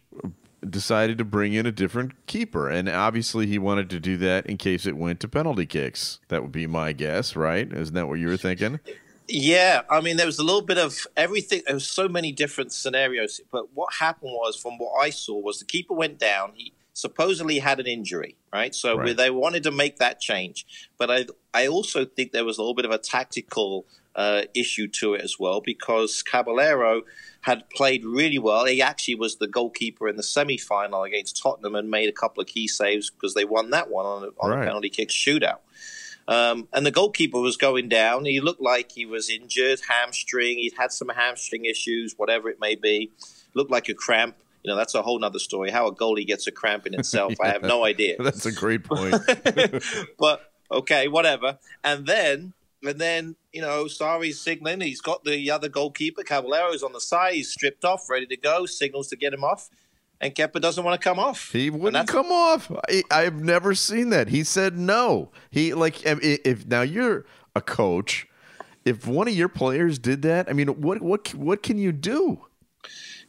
decided 0.70 1.18
to 1.18 1.24
bring 1.24 1.52
in 1.52 1.66
a 1.66 1.72
different 1.72 2.26
keeper, 2.26 2.68
and 2.68 2.88
obviously 2.88 3.46
he 3.46 3.58
wanted 3.58 3.90
to 3.90 4.00
do 4.00 4.16
that 4.18 4.46
in 4.46 4.56
case 4.56 4.86
it 4.86 4.96
went 4.96 5.20
to 5.20 5.28
penalty 5.28 5.66
kicks. 5.66 6.20
That 6.28 6.42
would 6.42 6.52
be 6.52 6.66
my 6.66 6.92
guess, 6.92 7.36
right? 7.36 7.70
Isn't 7.72 7.94
that 7.94 8.08
what 8.08 8.18
you 8.18 8.28
were 8.28 8.36
thinking? 8.36 8.80
Yeah, 9.28 9.82
I 9.90 10.00
mean, 10.00 10.16
there 10.16 10.26
was 10.26 10.38
a 10.38 10.44
little 10.44 10.62
bit 10.62 10.78
of 10.78 11.06
everything. 11.16 11.62
There 11.66 11.74
was 11.74 11.88
so 11.88 12.08
many 12.08 12.30
different 12.30 12.72
scenarios, 12.72 13.40
but 13.50 13.74
what 13.74 13.94
happened 13.94 14.32
was, 14.32 14.56
from 14.56 14.78
what 14.78 14.92
I 15.00 15.10
saw, 15.10 15.38
was 15.40 15.58
the 15.58 15.64
keeper 15.64 15.94
went 15.94 16.18
down. 16.18 16.52
He 16.54 16.72
supposedly 16.92 17.58
had 17.58 17.80
an 17.80 17.86
injury, 17.86 18.36
right? 18.52 18.74
So 18.74 18.96
Right. 18.96 19.16
they 19.16 19.30
wanted 19.30 19.64
to 19.64 19.70
make 19.70 19.98
that 19.98 20.20
change, 20.20 20.64
but 20.96 21.10
I 21.10 21.26
I 21.52 21.66
also 21.66 22.04
think 22.04 22.32
there 22.32 22.44
was 22.44 22.56
a 22.58 22.62
little 22.62 22.74
bit 22.74 22.84
of 22.84 22.90
a 22.90 22.98
tactical 22.98 23.84
uh, 24.16 24.42
issue 24.54 24.88
to 24.88 25.14
it 25.14 25.20
as 25.20 25.36
well 25.38 25.60
because 25.60 26.22
Caballero 26.22 27.02
had 27.42 27.68
played 27.70 28.04
really 28.04 28.38
well. 28.38 28.64
He 28.64 28.82
actually 28.82 29.14
was 29.14 29.36
the 29.36 29.46
goalkeeper 29.46 30.08
in 30.08 30.16
the 30.16 30.22
semi 30.24 30.56
final 30.58 31.04
against 31.04 31.40
Tottenham 31.40 31.74
and 31.76 31.88
made 31.90 32.08
a 32.08 32.12
couple 32.12 32.40
of 32.40 32.48
key 32.48 32.66
saves 32.66 33.10
because 33.10 33.34
they 33.34 33.44
won 33.44 33.70
that 33.70 33.88
one 33.90 34.06
on, 34.06 34.24
a- 34.24 34.26
on 34.44 34.50
Right. 34.50 34.62
a 34.62 34.66
penalty 34.66 34.88
kick 34.90 35.10
shootout. 35.10 35.58
Um, 36.28 36.66
and 36.72 36.84
the 36.84 36.90
goalkeeper 36.90 37.38
was 37.40 37.56
going 37.56 37.88
down. 37.88 38.24
He 38.24 38.40
looked 38.40 38.60
like 38.60 38.90
he 38.90 39.06
was 39.06 39.30
injured, 39.30 39.80
hamstring. 39.88 40.58
He'd 40.58 40.72
had 40.76 40.90
some 40.90 41.08
hamstring 41.10 41.66
issues, 41.66 42.14
whatever 42.16 42.48
it 42.48 42.58
may 42.60 42.74
be. 42.74 43.12
Looked 43.54 43.70
like 43.70 43.88
a 43.88 43.94
cramp. 43.94 44.34
You 44.64 44.72
know, 44.72 44.76
that's 44.76 44.96
a 44.96 45.02
whole 45.02 45.20
nother 45.20 45.38
story. 45.38 45.70
How 45.70 45.86
a 45.86 45.94
goalie 45.94 46.26
gets 46.26 46.48
a 46.48 46.50
cramp 46.52 46.84
in 46.86 46.94
itself, 46.94 47.34
I 47.40 47.48
have 47.50 47.62
no 47.74 47.84
idea. 47.84 48.16
That's 48.18 48.44
a 48.46 48.50
great 48.50 48.82
point. 48.82 49.14
but 50.18 50.50
okay, 50.72 51.06
whatever. 51.06 51.58
And 51.84 52.06
then, 52.06 52.54
and 52.82 52.98
then, 52.98 53.36
you 53.52 53.60
know, 53.60 53.84
Sarri's 53.84 54.40
signaling. 54.40 54.80
He's 54.80 55.00
got 55.00 55.24
the 55.24 55.50
other 55.50 55.68
goalkeeper, 55.68 56.22
Caballero's 56.22 56.82
on 56.82 56.92
the 56.92 57.00
side. 57.00 57.34
He's 57.34 57.50
stripped 57.50 57.84
off, 57.84 58.08
ready 58.08 58.26
to 58.26 58.36
go. 58.36 58.66
Signals 58.66 59.08
to 59.08 59.16
get 59.16 59.32
him 59.32 59.44
off. 59.44 59.68
And 60.20 60.34
Kepa 60.34 60.60
doesn't 60.60 60.82
want 60.82 61.00
to 61.00 61.04
come 61.04 61.18
off. 61.18 61.52
He 61.52 61.68
wouldn't 61.68 62.08
come 62.08 62.32
off. 62.32 62.70
I, 62.88 63.02
I've 63.10 63.42
never 63.42 63.74
seen 63.74 64.10
that. 64.10 64.28
He 64.28 64.44
said 64.44 64.78
no. 64.78 65.30
He 65.50 65.74
like 65.74 66.04
if, 66.06 66.18
if 66.22 66.66
now 66.66 66.80
you're 66.82 67.26
a 67.54 67.60
coach, 67.60 68.26
if 68.86 69.06
one 69.06 69.28
of 69.28 69.34
your 69.34 69.48
players 69.48 69.98
did 69.98 70.22
that, 70.22 70.48
I 70.48 70.54
mean, 70.54 70.68
what 70.80 71.02
what 71.02 71.34
what 71.34 71.62
can 71.62 71.76
you 71.76 71.92
do? 71.92 72.46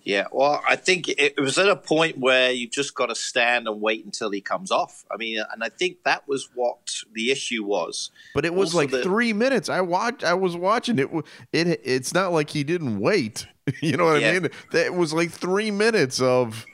Yeah, 0.07 0.27
well, 0.31 0.63
I 0.65 0.77
think 0.77 1.09
it 1.09 1.38
was 1.38 1.57
at 1.57 1.68
a 1.68 1.75
point 1.75 2.18
where 2.18 2.50
you've 2.50 2.71
just 2.71 2.95
got 2.95 3.07
to 3.07 3.15
stand 3.15 3.68
and 3.68 3.81
wait 3.81 4.06
until 4.06 4.31
he 4.31 4.39
comes 4.39 4.71
off. 4.71 5.04
I 5.12 5.18
mean, 5.18 5.44
and 5.51 5.62
I 5.62 5.68
think 5.68 6.04
that 6.06 6.25
was 6.30 6.48
what 6.56 6.77
the 7.12 7.30
issue 7.30 7.65
was. 7.65 8.09
But 8.33 8.45
it 8.45 8.54
was 8.54 8.69
Also 8.69 8.77
like 8.77 8.92
the- 8.92 9.04
three 9.04 9.33
minutes. 9.33 9.68
I 9.68 9.81
watched. 9.81 10.24
I 10.24 10.33
was 10.33 10.56
watching 10.56 10.98
it. 10.98 11.09
It. 11.51 11.81
It's 11.83 12.13
not 12.13 12.31
like 12.31 12.50
he 12.51 12.63
didn't 12.63 13.00
wait. 13.00 13.48
You 13.81 13.98
know 13.98 14.05
what 14.05 14.22
Yeah. 14.22 14.29
I 14.29 14.39
mean? 14.39 14.50
That 14.72 14.93
was 14.93 15.12
like 15.13 15.29
three 15.29 15.72
minutes 15.72 16.22
of, 16.22 16.65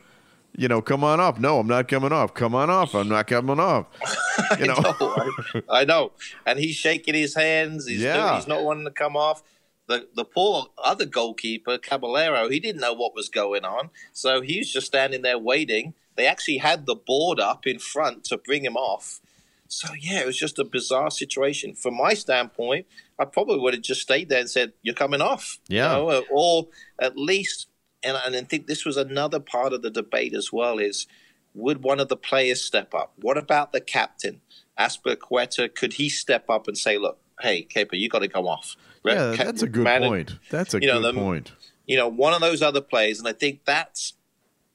you 0.55 0.67
know, 0.67 0.79
come 0.79 1.03
on 1.03 1.19
off. 1.19 1.39
No, 1.39 1.57
I'm 1.57 1.65
not 1.65 1.88
coming 1.88 2.12
off. 2.12 2.36
Come 2.36 2.53
on 2.53 2.69
off. 2.69 2.93
I'm 2.93 3.10
not 3.10 3.25
coming 3.25 3.60
off. 3.60 3.88
You 4.60 4.67
know. 4.67 4.75
I, 4.77 5.62
I 5.72 5.84
know, 5.86 6.12
and 6.46 6.60
he's 6.60 6.75
shaking 6.75 7.15
his 7.15 7.34
hands. 7.34 7.88
He's, 7.88 8.00
Yeah. 8.01 8.36
he's 8.36 8.46
not 8.48 8.63
wanting 8.63 8.86
to 8.86 8.91
come 8.91 9.17
off. 9.17 9.41
The 9.87 10.07
the 10.15 10.23
poor 10.25 10.67
other 10.77 11.05
goalkeeper, 11.05 11.77
Caballero, 11.77 12.49
he 12.49 12.59
didn't 12.59 12.81
know 12.81 12.93
what 12.93 13.15
was 13.15 13.29
going 13.29 13.65
on, 13.65 13.89
so 14.13 14.41
he 14.41 14.59
was 14.59 14.71
just 14.71 14.87
standing 14.87 15.21
there 15.23 15.37
waiting. 15.37 15.93
They 16.15 16.25
actually 16.25 16.57
had 16.57 16.85
the 16.85 16.95
board 16.95 17.39
up 17.39 17.65
in 17.67 17.79
front 17.79 18.23
to 18.25 18.37
bring 18.37 18.63
him 18.63 18.77
off. 18.77 19.19
So 19.67 19.89
yeah, 19.99 20.19
it 20.21 20.25
was 20.25 20.37
just 20.37 20.59
a 20.59 20.63
bizarre 20.63 21.09
situation. 21.09 21.73
From 21.73 21.95
my 21.97 22.13
standpoint, 22.13 22.85
I 23.19 23.25
probably 23.25 23.59
would 23.59 23.73
have 23.73 23.83
just 23.83 24.01
stayed 24.01 24.29
there 24.29 24.39
and 24.39 24.49
said, 24.49 24.73
"You're 24.83 24.95
coming 24.95 25.21
off." 25.21 25.59
you 25.67 25.77
Yeah. 25.77 25.87
know, 25.93 26.09
uh, 26.09 26.21
or 26.31 26.67
at 26.99 27.17
least, 27.17 27.67
and, 28.03 28.15
and 28.25 28.35
I 28.35 28.41
think 28.43 28.67
this 28.67 28.85
was 28.85 28.97
another 28.97 29.39
part 29.39 29.73
of 29.73 29.81
the 29.81 29.89
debate 29.89 30.33
as 30.33 30.53
well: 30.53 30.77
is 30.77 31.07
would 31.55 31.83
one 31.83 31.99
of 31.99 32.07
the 32.07 32.17
players 32.17 32.61
step 32.63 32.93
up? 32.93 33.13
What 33.17 33.37
about 33.37 33.73
the 33.73 33.81
captain, 33.81 34.41
Azpilicueta? 34.79 35.73
Could 35.73 35.93
he 35.93 36.07
step 36.09 36.49
up 36.49 36.67
and 36.67 36.77
say, 36.77 36.97
"Look, 36.97 37.19
hey, 37.41 37.67
Kepa, 37.73 37.93
you 37.93 38.09
got 38.09 38.19
to 38.19 38.27
come 38.27 38.45
off"? 38.45 38.75
Yeah, 39.03 39.35
that's 39.35 39.61
a 39.61 39.67
good 39.67 39.83
man- 39.83 40.01
point. 40.01 40.35
That's 40.49 40.73
a 40.73 40.79
you 40.81 40.87
know, 40.87 41.01
good 41.01 41.15
the- 41.15 41.19
point. 41.19 41.51
you 41.85 41.97
know, 41.97 42.07
one 42.07 42.33
of 42.33 42.41
those 42.41 42.61
other 42.61 42.81
plays, 42.81 43.19
and 43.19 43.27
I 43.27 43.33
think 43.33 43.61
that's 43.65 44.13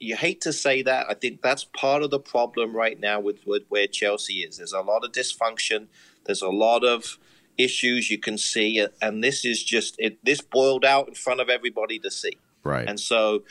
you 0.01 0.15
hate 0.17 0.41
to 0.43 0.53
say 0.53 0.83
that. 0.83 1.07
I 1.09 1.15
think 1.15 1.43
that's 1.43 1.65
part 1.65 2.03
of 2.03 2.11
the 2.11 2.21
problem 2.21 2.77
right 2.77 3.01
now 3.01 3.19
with, 3.19 3.45
with 3.47 3.65
where 3.69 3.89
Chelsea 3.89 4.43
is. 4.43 4.59
There's 4.59 4.73
a 4.73 4.81
lot 4.81 5.05
of 5.05 5.11
dysfunction. 5.13 5.87
There's 6.25 6.43
a 6.43 6.51
lot 6.51 6.85
of 6.85 7.19
issues 7.57 8.09
you 8.09 8.19
can 8.19 8.39
see, 8.39 8.87
and 9.03 9.25
this 9.25 9.45
is 9.45 9.63
just 9.65 9.97
it. 9.99 10.25
This 10.25 10.41
boiled 10.41 10.85
out 10.85 11.09
in 11.09 11.15
front 11.15 11.41
of 11.41 11.49
everybody 11.49 11.99
to 12.01 12.11
see. 12.11 12.37
Right. 12.65 12.89
And 12.89 13.01
so 13.01 13.45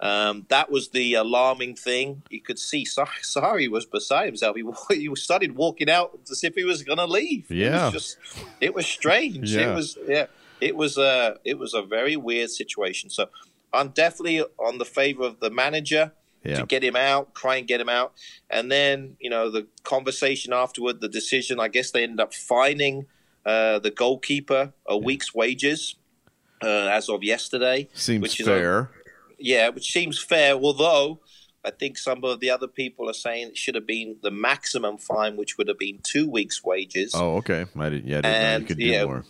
um, 0.00 0.46
that 0.48 0.70
was 0.70 0.90
the 0.90 1.14
alarming 1.14 1.76
thing. 1.76 2.22
You 2.30 2.40
could 2.42 2.58
see 2.58 2.84
Sa- 2.84 3.06
Sarri 3.22 3.68
was 3.70 3.86
beside 3.86 4.26
himself. 4.26 4.56
He, 4.56 4.64
he 5.08 5.14
started 5.16 5.54
walking 5.56 5.88
out 5.88 6.18
as 6.30 6.42
if 6.44 6.54
he 6.54 6.64
was 6.64 6.82
going 6.82 6.98
to 6.98 7.06
leave. 7.06 7.50
It 7.50 7.56
Yeah. 7.58 7.84
was 7.86 7.92
just 7.92 8.18
it 8.60 8.74
was 8.74 8.86
strange. 8.86 9.54
Yeah. 9.54 9.70
It 9.70 9.74
was 9.74 9.98
yeah. 10.06 10.26
It 10.60 10.76
was 10.76 10.98
a 10.98 11.38
it 11.44 11.58
was 11.58 11.74
a 11.74 11.82
very 11.82 12.16
weird 12.16 12.50
situation. 12.50 13.10
So 13.10 13.28
I'm 13.72 13.88
definitely 13.88 14.42
on 14.58 14.78
the 14.78 14.84
favor 14.84 15.24
of 15.24 15.40
the 15.40 15.50
manager. 15.50 16.12
Yeah. 16.46 16.56
to 16.56 16.66
get 16.66 16.84
him 16.84 16.94
out, 16.94 17.34
try 17.34 17.56
and 17.56 17.66
get 17.66 17.80
him 17.80 17.88
out. 17.88 18.12
And 18.50 18.70
then, 18.70 19.16
you 19.18 19.30
know, 19.30 19.48
the 19.50 19.66
conversation 19.82 20.52
afterward, 20.52 21.00
the 21.00 21.08
decision, 21.08 21.58
I 21.58 21.68
guess 21.68 21.90
they 21.90 22.02
ended 22.02 22.20
up 22.20 22.34
fining 22.34 23.06
uh, 23.46 23.78
the 23.78 23.90
goalkeeper 23.90 24.74
a 24.86 24.98
week's 24.98 25.34
wages 25.34 25.94
uh, 26.62 26.66
as 26.68 27.08
of 27.08 27.24
yesterday. 27.24 27.88
Seems 27.94 28.20
which 28.20 28.40
is 28.40 28.46
fair. 28.46 28.90
Yeah, 29.44 29.68
which 29.68 29.92
seems 29.92 30.18
fair, 30.18 30.54
although 30.54 31.20
I 31.64 31.70
think 31.70 31.98
some 31.98 32.24
of 32.24 32.40
the 32.40 32.48
other 32.50 32.66
people 32.66 33.10
are 33.10 33.14
saying 33.14 33.48
it 33.48 33.58
should 33.58 33.74
have 33.74 33.86
been 33.86 34.16
the 34.22 34.30
maximum 34.30 34.96
fine, 34.98 35.36
which 35.36 35.58
would 35.58 35.68
have 35.68 35.78
been 35.78 35.98
two 36.02 36.28
weeks' 36.30 36.64
wages. 36.64 37.12
oh, 37.14 37.36
okay. 37.36 37.66
I 37.78 37.88
did, 37.90 38.04
yeah, 38.06 38.18
I 38.18 38.20
didn't 38.20 38.22
know 38.22 38.38
you 38.48 38.54
And, 38.56 38.66
could 38.66 38.78
do 38.78 38.84
yeah, 38.84 39.04
more. 39.04 39.24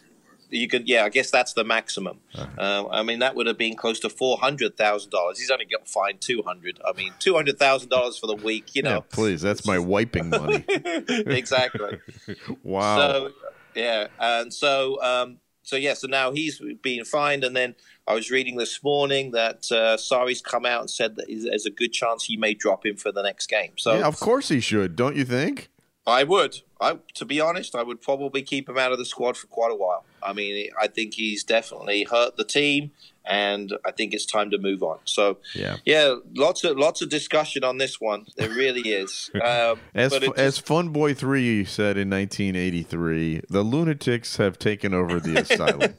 You 0.50 0.68
could, 0.68 0.87
yeah, 0.88 1.04
I 1.04 1.09
guess 1.09 1.33
that's 1.33 1.54
the 1.54 1.64
maximum. 1.64 2.21
Uh-huh. 2.33 2.61
Uh, 2.61 2.88
I 2.92 3.02
mean, 3.02 3.18
that 3.21 3.35
would 3.35 3.49
have 3.49 3.59
been 3.59 3.75
close 3.76 3.99
to 4.00 4.09
four 4.09 4.37
hundred 4.38 4.76
thousand 4.76 5.11
dollars. 5.11 5.38
He's 5.40 5.50
only 5.50 5.64
got 5.64 5.88
fined 5.88 6.21
two 6.21 6.42
hundred. 6.47 6.78
I 6.87 6.92
mean, 6.92 7.12
two 7.18 7.35
hundred 7.35 7.59
thousand 7.59 7.88
dollars 7.88 8.18
for 8.18 8.28
the 8.28 8.37
week. 8.37 8.75
You 8.76 8.83
Yeah, 8.85 8.90
know, 8.94 9.00
please. 9.00 9.42
That's 9.42 9.66
my 9.66 9.78
wiping 9.80 10.30
money. 10.30 10.64
exactly. 10.68 11.99
Wow. 12.62 12.97
So 12.97 13.30
yeah, 13.75 14.06
and 14.21 14.54
so 14.54 15.02
um, 15.02 15.38
so 15.64 15.76
yeah, 15.76 15.94
so 15.94 16.06
now 16.06 16.30
he's 16.30 16.61
being 16.83 17.04
fined, 17.04 17.42
and 17.42 17.56
then 17.56 17.75
I 18.06 18.14
was 18.14 18.30
reading 18.30 18.56
this 18.56 18.83
morning 18.85 19.33
that 19.33 19.66
uh, 19.73 19.97
Sarri's 19.97 20.42
come 20.42 20.66
out 20.66 20.83
and 20.83 20.90
said 20.90 21.16
that 21.16 21.26
there's 21.28 21.66
a 21.66 21.71
good 21.71 21.92
chance 21.92 22.25
he 22.25 22.37
may 22.37 22.54
drop 22.54 22.85
him 22.85 22.97
for 22.97 23.11
the 23.11 23.23
next 23.23 23.49
game. 23.49 23.73
So 23.76 23.99
yeah, 23.99 24.06
of 24.06 24.21
course 24.21 24.49
he 24.49 24.61
should. 24.61 24.94
Don't 24.94 25.16
you 25.16 25.25
think? 25.25 25.71
I 26.06 26.25
would. 26.25 26.61
I, 26.84 26.98
to 27.14 27.24
be 27.24 27.40
honest, 27.40 27.74
I 27.74 27.82
would 27.82 28.00
probably 28.02 28.42
keep 28.42 28.68
him 28.68 28.78
out 28.78 28.92
of 28.92 28.98
the 28.98 29.04
squad 29.04 29.36
for 29.36 29.46
quite 29.46 29.72
a 29.72 29.76
while. 29.76 30.04
I 30.22 30.32
mean, 30.32 30.68
I 30.80 30.86
think 30.88 31.14
he's 31.14 31.42
definitely 31.44 32.04
hurt 32.04 32.36
the 32.36 32.44
team, 32.44 32.90
and 33.24 33.72
I 33.84 33.90
think 33.90 34.12
it's 34.14 34.26
time 34.26 34.50
to 34.50 34.58
move 34.58 34.82
on. 34.82 34.98
So, 35.04 35.38
Yeah. 35.54 35.76
yeah, 35.84 36.16
lots 36.34 36.62
of 36.64 36.76
lots 36.78 37.02
of 37.02 37.08
discussion 37.08 37.64
on 37.64 37.78
this 37.78 38.00
one. 38.00 38.26
There 38.36 38.48
really 38.50 38.88
is. 38.90 39.30
Um, 39.42 39.78
As 39.94 40.16
fu- 40.16 40.34
as 40.34 40.58
Fun 40.58 40.88
Boy 40.90 41.14
Three 41.14 41.64
said 41.64 41.96
in 41.96 42.08
1983, 42.10 43.42
the 43.48 43.62
lunatics 43.62 44.36
have 44.36 44.58
taken 44.58 44.94
over 44.94 45.20
the 45.20 45.36
asylum. 45.42 45.94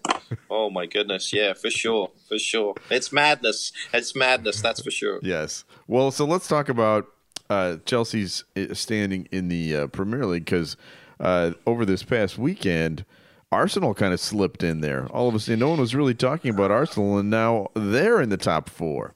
oh 0.49 0.69
my 0.69 0.85
goodness, 0.85 1.31
yeah, 1.33 1.53
for 1.53 1.69
sure, 1.69 2.11
for 2.27 2.37
sure. 2.39 2.75
It's 2.89 3.11
madness. 3.11 3.71
It's 3.93 4.15
madness. 4.15 4.61
That's 4.61 4.81
for 4.81 4.91
sure. 4.91 5.19
Yes. 5.21 5.63
Well, 5.87 6.11
so 6.11 6.25
let's 6.25 6.47
talk 6.47 6.69
about 6.69 7.07
uh, 7.49 7.77
Chelsea's 7.85 8.43
uh, 8.55 8.73
standing 8.73 9.27
in 9.31 9.47
the 9.49 9.75
uh, 9.75 9.87
Premier 9.87 10.25
League 10.25 10.45
because 10.45 10.77
uh, 11.19 11.51
over 11.65 11.85
this 11.85 12.03
past 12.03 12.37
weekend, 12.37 13.05
Arsenal 13.51 13.93
kind 13.93 14.13
of 14.13 14.19
slipped 14.19 14.63
in 14.63 14.81
there. 14.81 15.07
All 15.07 15.27
of 15.29 15.35
a 15.35 15.39
sudden, 15.39 15.59
no 15.59 15.69
one 15.69 15.79
was 15.79 15.95
really 15.95 16.13
talking 16.13 16.51
about 16.51 16.71
Arsenal, 16.71 17.17
and 17.17 17.29
now 17.29 17.69
they're 17.73 18.21
in 18.21 18.29
the 18.29 18.37
top 18.37 18.69
four. 18.69 19.13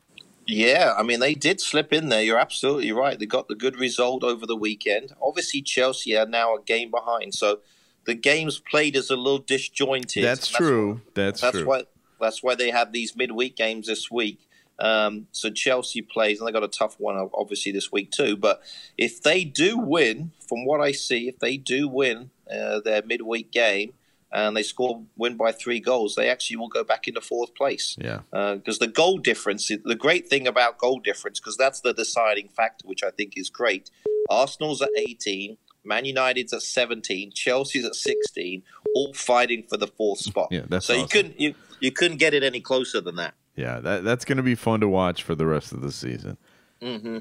Yeah, 0.48 0.95
I 0.98 1.03
mean 1.03 1.19
they 1.19 1.36
did 1.36 1.62
slip 1.62 1.93
in 1.93 2.09
there. 2.09 2.24
You're 2.24 2.39
absolutely 2.39 2.91
right. 2.91 3.19
They 3.19 3.27
got 3.27 3.48
the 3.48 3.55
good 3.55 3.77
result 3.77 4.24
over 4.24 4.48
the 4.48 4.55
weekend. 4.55 5.13
Obviously, 5.21 5.62
Chelsea 5.62 6.17
are 6.17 6.25
now 6.25 6.55
a 6.55 6.62
game 6.62 6.89
behind, 6.89 7.36
so 7.36 7.59
the 8.05 8.15
games 8.15 8.59
played 8.59 8.95
is 8.95 9.12
a 9.12 9.15
little 9.15 9.38
disjointed. 9.39 10.24
That's 10.24 10.48
And 10.50 10.57
true. 10.57 11.01
That's, 11.13 11.41
That's 11.41 11.57
true. 11.57 11.67
why. 11.67 11.83
That's 12.19 12.41
why 12.41 12.55
they 12.55 12.71
have 12.71 12.91
these 12.91 13.15
midweek 13.15 13.55
games 13.55 13.88
this 13.88 14.09
week. 14.09 14.49
Um, 14.79 15.27
so 15.31 15.50
Chelsea 15.50 16.01
plays, 16.01 16.39
and 16.39 16.48
they 16.48 16.51
got 16.51 16.63
a 16.63 16.67
tough 16.67 17.00
one 17.00 17.29
obviously 17.33 17.71
this 17.71 17.91
week 17.91 18.12
too. 18.12 18.38
But 18.38 18.62
if 18.98 19.21
they 19.21 19.43
do 19.43 19.77
win, 19.77 20.31
from 20.48 20.65
what 20.65 20.81
I 20.81 20.91
see, 20.91 21.27
if 21.27 21.39
they 21.39 21.57
do 21.57 21.88
win 21.88 22.31
uh, 22.51 22.79
their 22.79 23.01
midweek 23.03 23.51
game 23.51 23.93
and 24.31 24.55
they 24.55 24.63
score 24.63 25.03
win 25.17 25.36
by 25.36 25.51
three 25.51 25.79
goals, 25.79 26.15
they 26.15 26.29
actually 26.29 26.57
will 26.57 26.69
go 26.69 26.83
back 26.83 27.07
into 27.07 27.19
fourth 27.21 27.53
place 27.55 27.98
yeah. 28.00 28.21
because 28.31 28.79
the 28.79 28.88
goal 28.88 29.17
difference, 29.17 29.67
the 29.67 29.95
great 29.95 30.27
thing 30.27 30.48
about 30.48 30.77
goal 30.77 31.00
difference, 31.00 31.39
because 31.39 31.57
that's 31.57 31.81
the 31.81 31.93
deciding 31.93 32.48
factor, 32.50 32.88
which 32.88 33.03
I 33.03 33.09
think 33.09 33.33
is 33.36 33.50
great. 33.50 33.89
Arsenal's 34.29 34.81
at 34.81 34.89
18, 34.95 35.57
Man 35.83 36.05
United's 36.05 36.53
at 36.53 36.62
17, 36.62 37.31
Chelsea's 37.33 37.86
at 37.86 37.95
16, 37.95 38.63
all 38.95 39.13
fighting 39.13 39.63
for 39.67 39.77
the 39.77 39.88
fourth 39.88 40.19
spot. 40.19 40.50
Yeah, 40.51 40.63
that's 40.67 40.86
so 40.86 40.93
you 40.93 41.07
couldn't 41.07 41.39
you 41.39 41.55
you 41.79 41.91
couldn't 41.91 42.17
get 42.17 42.33
it 42.33 42.43
any 42.43 42.62
closer 42.62 43.01
than 43.01 43.15
that. 43.15 43.33
Yeah, 43.56 43.79
that, 43.79 44.03
that's 44.03 44.25
going 44.25 44.38
to 44.38 44.44
be 44.44 44.56
fun 44.56 44.79
to 44.82 44.88
watch 44.88 45.24
for 45.24 45.36
the 45.36 45.46
rest 45.46 45.72
of 45.74 45.82
the 45.82 45.91
season. 45.91 46.38
Mm-hmm. 46.82 47.20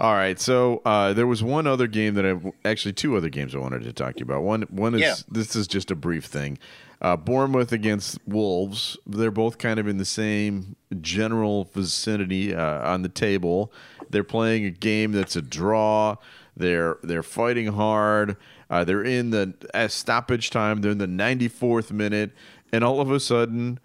All 0.00 0.14
right, 0.14 0.38
so 0.40 0.82
uh, 0.84 1.12
there 1.12 1.26
was 1.26 1.42
one 1.42 1.66
other 1.66 1.86
game 1.86 2.14
that 2.14 2.26
I 2.26 2.68
actually 2.68 2.92
two 2.92 3.16
other 3.16 3.28
games 3.28 3.54
I 3.54 3.58
wanted 3.58 3.82
to 3.84 3.92
talk 3.92 4.14
to 4.14 4.20
you 4.20 4.24
about. 4.24 4.42
One 4.42 4.62
one 4.62 4.94
is 4.94 5.00
Yeah. 5.00 5.14
this 5.30 5.54
is 5.54 5.66
just 5.68 5.90
a 5.90 5.94
brief 5.94 6.24
thing. 6.24 6.58
Uh, 7.00 7.16
Bournemouth 7.16 7.72
against 7.72 8.18
Wolves. 8.26 8.96
They're 9.06 9.30
both 9.30 9.58
kind 9.58 9.78
of 9.78 9.86
in 9.86 9.98
the 9.98 10.04
same 10.04 10.76
general 11.00 11.64
vicinity 11.72 12.54
uh, 12.54 12.88
on 12.92 13.02
the 13.02 13.08
table. 13.08 13.72
They're 14.10 14.24
playing 14.24 14.64
a 14.64 14.70
game 14.70 15.12
that's 15.12 15.36
a 15.36 15.42
draw. 15.42 16.16
They're 16.56 16.98
they're 17.02 17.22
fighting 17.22 17.68
hard. 17.68 18.36
Uh, 18.70 18.82
they're 18.84 19.04
in 19.04 19.30
the 19.30 19.54
stoppage 19.88 20.50
time. 20.50 20.80
They're 20.80 20.92
in 20.92 20.98
the 20.98 21.06
94th 21.06 21.92
minute, 21.92 22.32
and 22.72 22.82
all 22.82 23.00
of 23.00 23.10
a 23.10 23.20
sudden, 23.20 23.78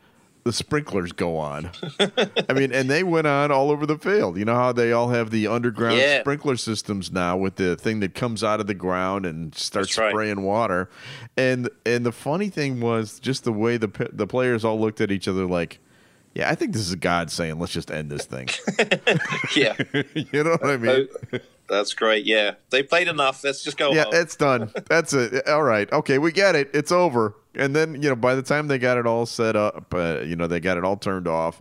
the 0.48 0.54
sprinklers 0.54 1.12
go 1.12 1.36
on. 1.36 1.70
I 2.48 2.54
mean, 2.54 2.72
and 2.72 2.90
they 2.90 3.04
went 3.04 3.28
on 3.28 3.52
all 3.52 3.70
over 3.70 3.86
the 3.86 3.98
field. 3.98 4.38
You 4.38 4.46
know 4.46 4.56
how 4.56 4.72
they 4.72 4.94
all 4.94 5.10
have 5.10 5.30
the 5.30 5.46
underground 5.48 5.98
Yeah. 5.98 6.22
sprinkler 6.22 6.56
systems 6.56 7.12
now 7.12 7.36
with 7.36 7.58
the 7.58 7.76
thing 7.76 8.00
that 8.00 8.16
comes 8.16 8.46
out 8.46 8.62
of 8.62 8.68
the 8.68 8.74
ground 8.74 9.26
and 9.26 9.54
starts 9.54 9.98
right. 9.98 10.10
spraying 10.10 10.44
water. 10.44 10.90
And 11.36 11.70
and 11.86 12.06
the 12.06 12.14
funny 12.14 12.48
thing 12.50 12.80
was 12.80 13.20
just 13.20 13.44
the 13.44 13.52
way 13.52 13.76
the 13.76 13.90
the 14.14 14.26
players 14.26 14.64
all 14.64 14.80
looked 14.80 15.02
at 15.02 15.12
each 15.12 15.28
other 15.28 15.46
like, 15.46 15.80
yeah, 16.38 16.52
I 16.52 16.54
think 16.56 16.74
this 16.74 16.88
is 16.88 16.94
God 16.96 17.32
saying, 17.32 17.58
let's 17.58 17.74
just 17.74 17.90
end 17.90 18.12
this 18.12 18.26
thing. 18.26 18.48
Yeah, 19.56 19.74
you 20.14 20.44
know 20.44 20.52
what 20.52 20.66
I 20.70 20.78
mean? 20.78 21.08
that's 21.68 21.94
great. 21.96 22.26
Yeah, 22.26 22.52
they 22.70 22.84
played 22.84 23.08
enough. 23.08 23.44
Let's 23.44 23.64
just 23.64 23.76
go 23.78 23.92
Yeah, 23.92 24.04
home. 24.04 24.14
it's 24.14 24.36
done. 24.36 24.72
That's 24.88 25.14
it. 25.14 25.48
All 25.48 25.64
right. 25.64 25.92
Okay, 25.92 26.20
we 26.20 26.32
get 26.32 26.56
it. 26.56 26.70
It's 26.76 26.92
over. 26.92 27.34
And 27.56 27.76
then, 27.76 27.96
you 27.96 28.10
know, 28.10 28.16
by 28.16 28.36
the 28.36 28.44
time 28.44 28.68
they 28.68 28.78
got 28.78 28.98
it 28.98 29.08
all 29.08 29.26
set 29.26 29.56
up, 29.56 29.92
uh, 29.96 30.20
you 30.20 30.36
know, 30.36 30.46
they 30.46 30.60
got 30.60 30.78
it 30.78 30.84
all 30.84 30.96
turned 30.98 31.28
off. 31.28 31.60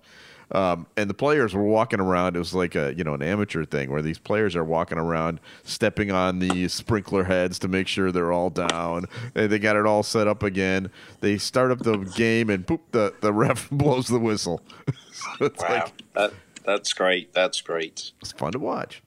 Um, 0.52 0.86
and 0.96 1.10
the 1.10 1.14
players 1.14 1.54
were 1.54 1.64
walking 1.64 2.00
around. 2.00 2.36
It 2.36 2.38
was 2.38 2.54
like 2.54 2.74
a, 2.76 2.94
you 2.94 3.02
know, 3.02 3.14
an 3.14 3.22
amateur 3.22 3.64
thing 3.64 3.90
where 3.90 4.02
these 4.02 4.18
players 4.18 4.54
are 4.54 4.62
walking 4.62 4.98
around, 4.98 5.40
stepping 5.64 6.12
on 6.12 6.38
the 6.38 6.68
sprinkler 6.68 7.24
heads 7.24 7.58
to 7.60 7.68
make 7.68 7.88
sure 7.88 8.12
they're 8.12 8.32
all 8.32 8.50
down. 8.50 9.06
And 9.34 9.50
they 9.50 9.58
got 9.58 9.76
it 9.76 9.86
all 9.86 10.02
set 10.02 10.28
up 10.28 10.42
again. 10.42 10.90
They 11.20 11.38
start 11.38 11.72
up 11.72 11.80
the 11.80 11.96
game, 11.98 12.48
and 12.48 12.66
poop, 12.66 12.82
the 12.92 13.14
the 13.20 13.32
ref 13.32 13.68
blows 13.72 14.06
the 14.06 14.20
whistle. 14.20 14.62
so 15.12 15.46
it's 15.46 15.62
wow, 15.62 15.68
like 15.68 15.92
that, 16.14 16.32
that's 16.64 16.92
great. 16.92 17.32
That's 17.32 17.60
great. 17.60 18.12
it's 18.20 18.32
fun 18.32 18.52
to 18.52 18.58
watch. 18.58 19.02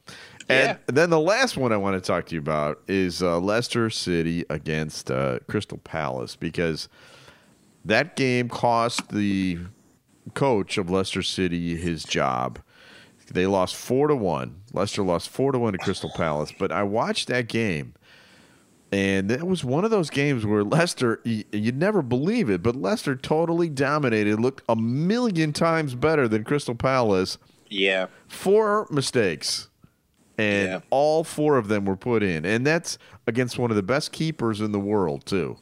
And 0.50 0.80
then 0.88 1.12
the 1.12 1.20
last 1.20 1.58
one 1.58 1.72
I 1.72 1.78
want 1.78 2.02
to 2.02 2.06
talk 2.06 2.26
to 2.28 2.36
you 2.36 2.42
about 2.42 2.82
is 2.88 3.22
uh, 3.22 3.40
Leicester 3.40 3.92
City 3.92 4.46
against 4.50 5.12
uh, 5.12 5.38
Crystal 5.48 5.78
Palace 5.78 6.36
because 6.36 6.90
that 7.86 8.16
game 8.16 8.50
cost 8.50 9.10
the 9.10 9.60
coach 10.30 10.78
of 10.78 10.90
Leicester 10.90 11.22
City 11.24 11.76
his 11.76 12.04
job. 12.04 12.60
They 13.32 13.46
lost 13.46 13.76
four 13.76 14.08
to 14.08 14.16
one. 14.16 14.62
Leicester 14.74 15.04
lost 15.04 15.30
four 15.30 15.52
to 15.52 15.60
one 15.60 15.74
to 15.74 15.80
Crystal 15.80 16.12
Palace. 16.16 16.52
But 16.58 16.72
I 16.72 16.82
watched 16.82 17.28
that 17.28 17.48
game, 17.48 17.94
and 18.92 19.30
it 19.32 19.46
was 19.46 19.64
one 19.64 19.86
of 19.86 19.92
those 19.92 20.10
games 20.10 20.46
where 20.48 20.64
Leicester, 20.64 21.22
you'd 21.24 21.78
never 21.78 22.02
believe 22.02 22.50
it, 22.50 22.64
but 22.64 22.76
Leicester 22.76 23.16
totally 23.16 23.70
dominated, 23.70 24.40
looked 24.40 24.64
a 24.68 24.76
million 24.76 25.54
times 25.54 25.94
better 25.94 26.28
than 26.28 26.44
Crystal 26.44 26.74
Palace 26.76 27.38
Yeah, 27.70 28.08
four 28.28 28.88
mistakes, 28.90 29.68
and 30.40 30.68
Yeah. 30.70 30.80
all 30.90 31.24
four 31.24 31.60
of 31.60 31.68
them 31.68 31.86
were 31.86 31.96
put 31.98 32.24
in, 32.24 32.46
and 32.46 32.66
that's 32.66 32.98
against 33.28 33.60
one 33.60 33.70
of 33.70 33.76
the 33.76 33.84
best 33.84 34.12
keepers 34.12 34.60
in 34.60 34.72
the 34.72 34.80
world 34.80 35.24
too. 35.28 35.58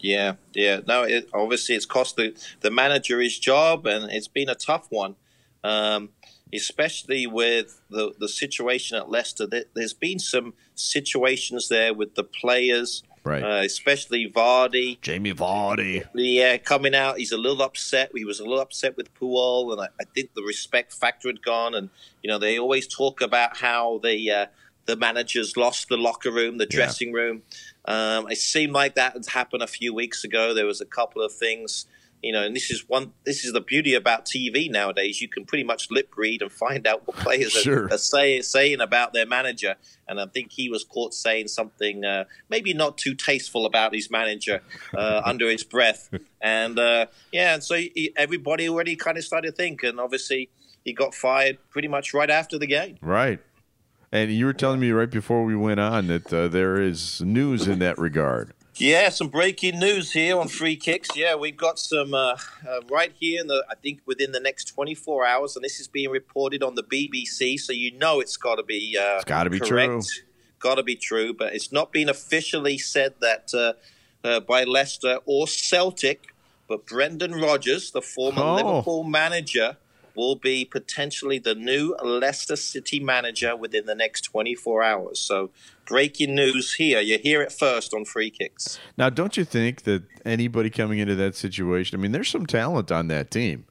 Yeah, 0.00 0.34
yeah. 0.54 0.80
No, 0.86 1.02
it, 1.02 1.28
obviously 1.34 1.74
it's 1.74 1.86
cost 1.86 2.16
the, 2.16 2.34
the 2.60 2.70
manager 2.70 3.20
his 3.20 3.38
job, 3.38 3.86
and 3.86 4.10
it's 4.12 4.28
been 4.28 4.48
a 4.48 4.54
tough 4.54 4.86
one, 4.90 5.16
um, 5.64 6.10
especially 6.52 7.26
with 7.26 7.80
the 7.90 8.14
the 8.18 8.28
situation 8.28 8.96
at 8.96 9.10
Leicester. 9.10 9.46
There, 9.46 9.64
there's 9.74 9.94
been 9.94 10.18
some 10.18 10.54
situations 10.74 11.68
there 11.68 11.92
with 11.94 12.14
the 12.14 12.24
players, 12.24 13.02
Right. 13.24 13.42
Uh, 13.42 13.62
especially 13.62 14.30
Vardy. 14.30 15.00
Jamie 15.02 15.34
Vardy. 15.34 16.04
Yeah, 16.14 16.56
coming 16.56 16.94
out, 16.94 17.18
he's 17.18 17.32
a 17.32 17.36
little 17.36 17.60
upset. 17.62 18.10
He 18.14 18.24
was 18.24 18.40
a 18.40 18.44
little 18.44 18.60
upset 18.60 18.96
with 18.96 19.12
Puel, 19.14 19.72
and 19.72 19.80
I, 19.82 19.88
I 20.00 20.04
think 20.14 20.32
the 20.34 20.42
respect 20.42 20.94
factor 20.94 21.28
had 21.28 21.42
gone. 21.42 21.74
And 21.74 21.90
you 22.22 22.30
know, 22.30 22.38
they 22.38 22.58
always 22.58 22.86
talk 22.86 23.20
about 23.20 23.56
how 23.58 23.98
the 24.02 24.30
uh, 24.30 24.46
the 24.86 24.96
managers 24.96 25.56
lost 25.58 25.88
the 25.88 25.98
locker 25.98 26.30
room, 26.30 26.56
the 26.56 26.64
Yeah. 26.70 26.76
dressing 26.76 27.12
room. 27.12 27.42
Um, 27.88 28.30
it 28.30 28.36
seemed 28.38 28.72
like 28.74 28.94
that 28.96 29.14
had 29.14 29.26
happened 29.26 29.62
a 29.62 29.66
few 29.66 29.94
weeks 29.94 30.22
ago. 30.22 30.52
There 30.52 30.66
was 30.66 30.80
a 30.80 30.84
couple 30.86 31.22
of 31.22 31.32
things, 31.32 31.86
you 32.22 32.32
know, 32.32 32.42
and 32.44 32.54
this 32.54 32.70
is 32.70 32.86
one. 32.86 33.12
This 33.24 33.44
is 33.46 33.52
the 33.54 33.62
beauty 33.62 33.94
about 33.94 34.26
TV 34.26 34.70
nowadays. 34.70 35.22
You 35.22 35.28
can 35.28 35.46
pretty 35.46 35.64
much 35.64 35.90
lip 35.90 36.12
read 36.16 36.42
and 36.42 36.52
find 36.52 36.86
out 36.86 37.06
what 37.06 37.16
players 37.16 37.52
Sure. 37.52 37.84
are, 37.86 37.94
are 37.94 37.98
say, 37.98 38.42
saying 38.42 38.80
about 38.82 39.14
their 39.14 39.24
manager. 39.24 39.76
And 40.06 40.20
I 40.20 40.26
think 40.26 40.52
he 40.52 40.68
was 40.68 40.84
caught 40.84 41.14
saying 41.14 41.48
something 41.48 42.04
uh, 42.04 42.24
maybe 42.50 42.74
not 42.74 42.98
too 42.98 43.14
tasteful 43.14 43.64
about 43.64 43.94
his 43.94 44.10
manager 44.10 44.60
uh, 44.94 45.22
under 45.24 45.48
his 45.48 45.64
breath. 45.64 46.10
And 46.42 46.78
uh, 46.78 47.06
yeah, 47.32 47.54
and 47.54 47.64
so 47.64 47.74
he, 47.76 48.12
everybody 48.16 48.68
already 48.68 48.96
kind 48.96 49.16
of 49.16 49.24
started 49.24 49.56
thinking. 49.56 49.88
And 49.90 50.00
obviously, 50.00 50.50
he 50.84 50.92
got 50.92 51.14
fired 51.14 51.56
pretty 51.70 51.88
much 51.88 52.12
right 52.12 52.30
after 52.30 52.58
the 52.58 52.66
game. 52.66 52.98
Right. 53.00 53.40
And 54.10 54.30
you 54.32 54.46
were 54.46 54.52
telling 54.54 54.80
me 54.80 54.90
right 54.90 55.10
before 55.10 55.44
we 55.44 55.54
went 55.54 55.80
on 55.80 56.06
that 56.06 56.32
uh, 56.32 56.48
there 56.48 56.80
is 56.80 57.20
news 57.20 57.68
in 57.68 57.78
that 57.80 57.98
regard. 57.98 58.54
Yeah, 58.76 59.08
some 59.08 59.28
breaking 59.28 59.80
news 59.80 60.12
here 60.12 60.38
on 60.38 60.46
free 60.48 60.76
kicks. 60.76 61.08
Yeah, 61.16 61.34
we've 61.34 61.56
got 61.56 61.78
some 61.80 62.14
uh, 62.14 62.36
uh, 62.66 62.80
right 62.90 63.12
here 63.18 63.40
in 63.40 63.48
the. 63.48 63.64
I 63.68 63.74
think 63.74 64.00
within 64.06 64.30
the 64.32 64.38
next 64.40 64.66
24 64.66 65.26
hours, 65.26 65.56
and 65.56 65.64
this 65.64 65.80
is 65.80 65.88
being 65.88 66.10
reported 66.10 66.62
on 66.62 66.76
the 66.76 66.84
BBC, 66.84 67.58
so 67.58 67.72
you 67.72 67.90
know 67.98 68.20
it's 68.20 68.36
got 68.36 68.54
to 68.56 68.62
be. 68.62 68.96
Uh, 68.96 69.16
it's 69.16 69.24
got 69.24 69.44
to 69.44 69.50
be 69.50 69.58
correct. 69.58 69.90
true. 69.90 70.00
Got 70.60 70.76
to 70.76 70.82
be 70.84 70.94
true, 70.96 71.34
but 71.34 71.54
it's 71.54 71.72
not 71.72 71.92
been 71.92 72.08
officially 72.08 72.78
said 72.78 73.14
that 73.20 73.52
uh, 73.52 73.72
uh, 74.26 74.40
by 74.40 74.64
Leicester 74.64 75.18
or 75.26 75.46
Celtic. 75.48 76.28
But 76.68 76.86
Brendan 76.86 77.32
Rodgers, 77.32 77.90
the 77.90 78.02
former 78.02 78.42
Oh. 78.42 78.54
Liverpool 78.56 79.02
manager, 79.02 79.76
will 80.14 80.36
be 80.36 80.64
potentially 80.64 81.38
the 81.38 81.54
new 81.54 81.94
Leicester 82.02 82.56
City 82.56 83.00
manager 83.00 83.56
within 83.56 83.86
the 83.86 83.94
next 83.94 84.22
24 84.22 84.82
hours. 84.82 85.18
So, 85.20 85.50
breaking 85.86 86.34
news 86.34 86.74
here. 86.74 87.00
You 87.00 87.18
hear 87.18 87.40
it 87.42 87.50
first 87.52 87.94
on 87.94 88.04
free 88.04 88.30
kicks. 88.30 88.78
Now, 88.96 89.10
don't 89.10 89.36
you 89.36 89.44
think 89.44 89.82
that 89.82 90.02
anybody 90.24 90.70
coming 90.70 90.98
into 90.98 91.14
that 91.16 91.34
situation, 91.34 91.98
I 91.98 92.02
mean, 92.02 92.12
there's 92.12 92.28
some 92.28 92.46
talent 92.46 92.92
on 92.92 93.08
that 93.08 93.30
team. 93.30 93.64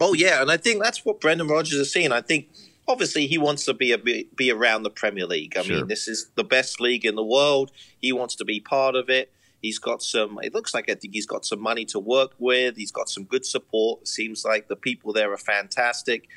Oh 0.00 0.14
yeah, 0.14 0.42
and 0.42 0.50
I 0.50 0.56
think 0.56 0.82
that's 0.82 1.04
what 1.04 1.20
Brendan 1.20 1.48
Rodgers 1.48 1.78
is 1.78 1.92
seeing. 1.92 2.12
I 2.12 2.20
think 2.20 2.48
obviously 2.86 3.26
he 3.26 3.38
wants 3.38 3.64
to 3.64 3.74
be 3.74 3.92
a, 3.92 3.98
be, 3.98 4.50
around 4.50 4.82
the 4.82 4.90
Premier 4.90 5.26
League. 5.26 5.56
I 5.56 5.62
Sure. 5.62 5.76
mean, 5.76 5.88
this 5.88 6.08
is 6.08 6.30
the 6.36 6.44
best 6.44 6.80
league 6.80 7.04
in 7.04 7.14
the 7.16 7.24
world. 7.24 7.72
He 8.00 8.12
wants 8.12 8.34
to 8.36 8.44
be 8.44 8.60
part 8.60 8.94
of 8.94 9.08
it. 9.10 9.32
He's 9.62 9.78
got 9.78 10.02
some. 10.02 10.38
It 10.42 10.54
looks 10.54 10.74
like 10.74 10.90
I 10.90 10.94
think 10.94 11.14
he's 11.14 11.26
got 11.26 11.44
some 11.44 11.60
money 11.60 11.84
to 11.86 11.98
work 11.98 12.32
with. 12.38 12.76
He's 12.76 12.92
got 12.92 13.08
some 13.08 13.24
good 13.24 13.44
support. 13.44 14.06
Seems 14.06 14.44
like 14.44 14.68
the 14.68 14.76
people 14.76 15.12
there 15.12 15.32
are 15.32 15.38
fantastic. 15.38 16.28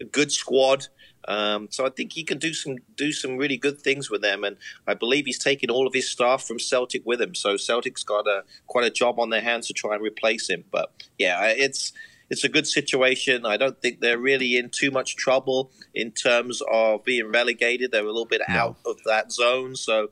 A 0.00 0.04
good 0.04 0.32
squad. 0.32 0.86
Um, 1.28 1.68
so 1.70 1.84
I 1.84 1.90
think 1.90 2.12
he 2.12 2.24
can 2.24 2.38
do 2.38 2.54
some 2.54 2.76
do 2.96 3.12
some 3.12 3.36
really 3.36 3.58
good 3.58 3.78
things 3.78 4.10
with 4.10 4.22
them, 4.22 4.42
and 4.44 4.56
I 4.86 4.94
believe 4.94 5.26
he's 5.26 5.38
taking 5.38 5.70
all 5.70 5.86
of 5.86 5.92
his 5.92 6.10
staff 6.10 6.46
from 6.46 6.58
Celtic 6.58 7.02
with 7.04 7.20
him. 7.20 7.34
So 7.34 7.56
Celtic's 7.56 8.02
got 8.02 8.26
a 8.26 8.44
quite 8.66 8.86
a 8.86 8.90
job 8.90 9.20
on 9.20 9.30
their 9.30 9.42
hands 9.42 9.66
to 9.66 9.74
try 9.74 9.94
and 9.94 10.02
replace 10.02 10.48
him. 10.48 10.64
But 10.70 10.90
yeah, 11.18 11.48
it's 11.48 11.92
it's 12.30 12.44
a 12.44 12.48
good 12.48 12.66
situation. 12.66 13.44
I 13.44 13.56
don't 13.56 13.80
think 13.82 14.00
they're 14.00 14.18
really 14.18 14.56
in 14.56 14.70
too 14.70 14.90
much 14.90 15.16
trouble 15.16 15.70
in 15.94 16.12
terms 16.12 16.62
of 16.72 17.04
being 17.04 17.30
relegated. 17.30 17.92
They're 17.92 18.02
a 18.02 18.06
little 18.06 18.24
bit 18.24 18.42
out 18.48 18.78
of 18.86 18.96
that 19.04 19.32
zone, 19.32 19.76
so 19.76 20.10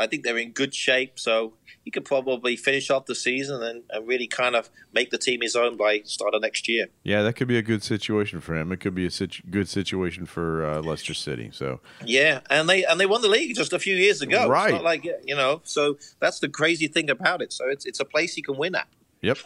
I 0.00 0.06
think 0.06 0.24
they're 0.24 0.38
in 0.38 0.50
good 0.52 0.74
shape. 0.74 1.18
So 1.18 1.52
he 1.84 1.90
could 1.90 2.04
probably 2.04 2.56
finish 2.56 2.90
off 2.90 3.06
the 3.06 3.14
season 3.14 3.62
and, 3.62 3.82
and 3.90 4.06
really 4.06 4.26
kind 4.26 4.54
of 4.54 4.68
make 4.92 5.10
the 5.10 5.18
team 5.18 5.40
his 5.42 5.56
own 5.56 5.76
by 5.76 6.00
start 6.04 6.34
of 6.34 6.42
next 6.42 6.68
year. 6.68 6.86
Yeah, 7.04 7.22
that 7.22 7.34
could 7.34 7.48
be 7.48 7.56
a 7.58 7.62
good 7.62 7.82
situation 7.82 8.40
for 8.40 8.54
him. 8.54 8.72
It 8.72 8.80
could 8.80 8.94
be 8.94 9.06
a 9.06 9.10
situ- 9.10 9.42
good 9.50 9.68
situation 9.68 10.26
for 10.26 10.64
uh, 10.64 10.82
Leicester 10.82 11.14
City. 11.14 11.50
So, 11.52 11.80
Yeah, 12.04 12.40
and 12.50 12.68
they 12.68 12.84
and 12.84 12.98
they 13.00 13.06
won 13.06 13.22
the 13.22 13.28
league 13.28 13.54
just 13.56 13.72
a 13.72 13.78
few 13.78 13.94
years 13.96 14.20
ago. 14.22 14.48
Right. 14.48 14.66
It's 14.66 14.72
not 14.74 14.84
like 14.84 15.04
you 15.04 15.36
know. 15.36 15.60
So 15.64 15.96
that's 16.18 16.40
the 16.40 16.48
crazy 16.48 16.86
thing 16.88 17.08
about 17.10 17.40
it. 17.42 17.52
So 17.52 17.68
it's 17.68 17.86
it's 17.86 18.00
a 18.00 18.04
place 18.04 18.34
he 18.34 18.42
can 18.42 18.56
win 18.56 18.74
at. 18.74 18.88
yep. 19.20 19.38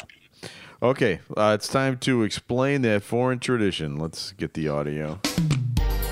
Okay, 0.82 1.20
uh, 1.34 1.52
it's 1.54 1.68
time 1.68 1.96
to 1.98 2.24
explain 2.24 2.82
that 2.82 3.02
foreign 3.02 3.38
tradition. 3.38 3.96
Let's 3.96 4.32
get 4.32 4.52
the 4.52 4.68
audio. 4.68 5.18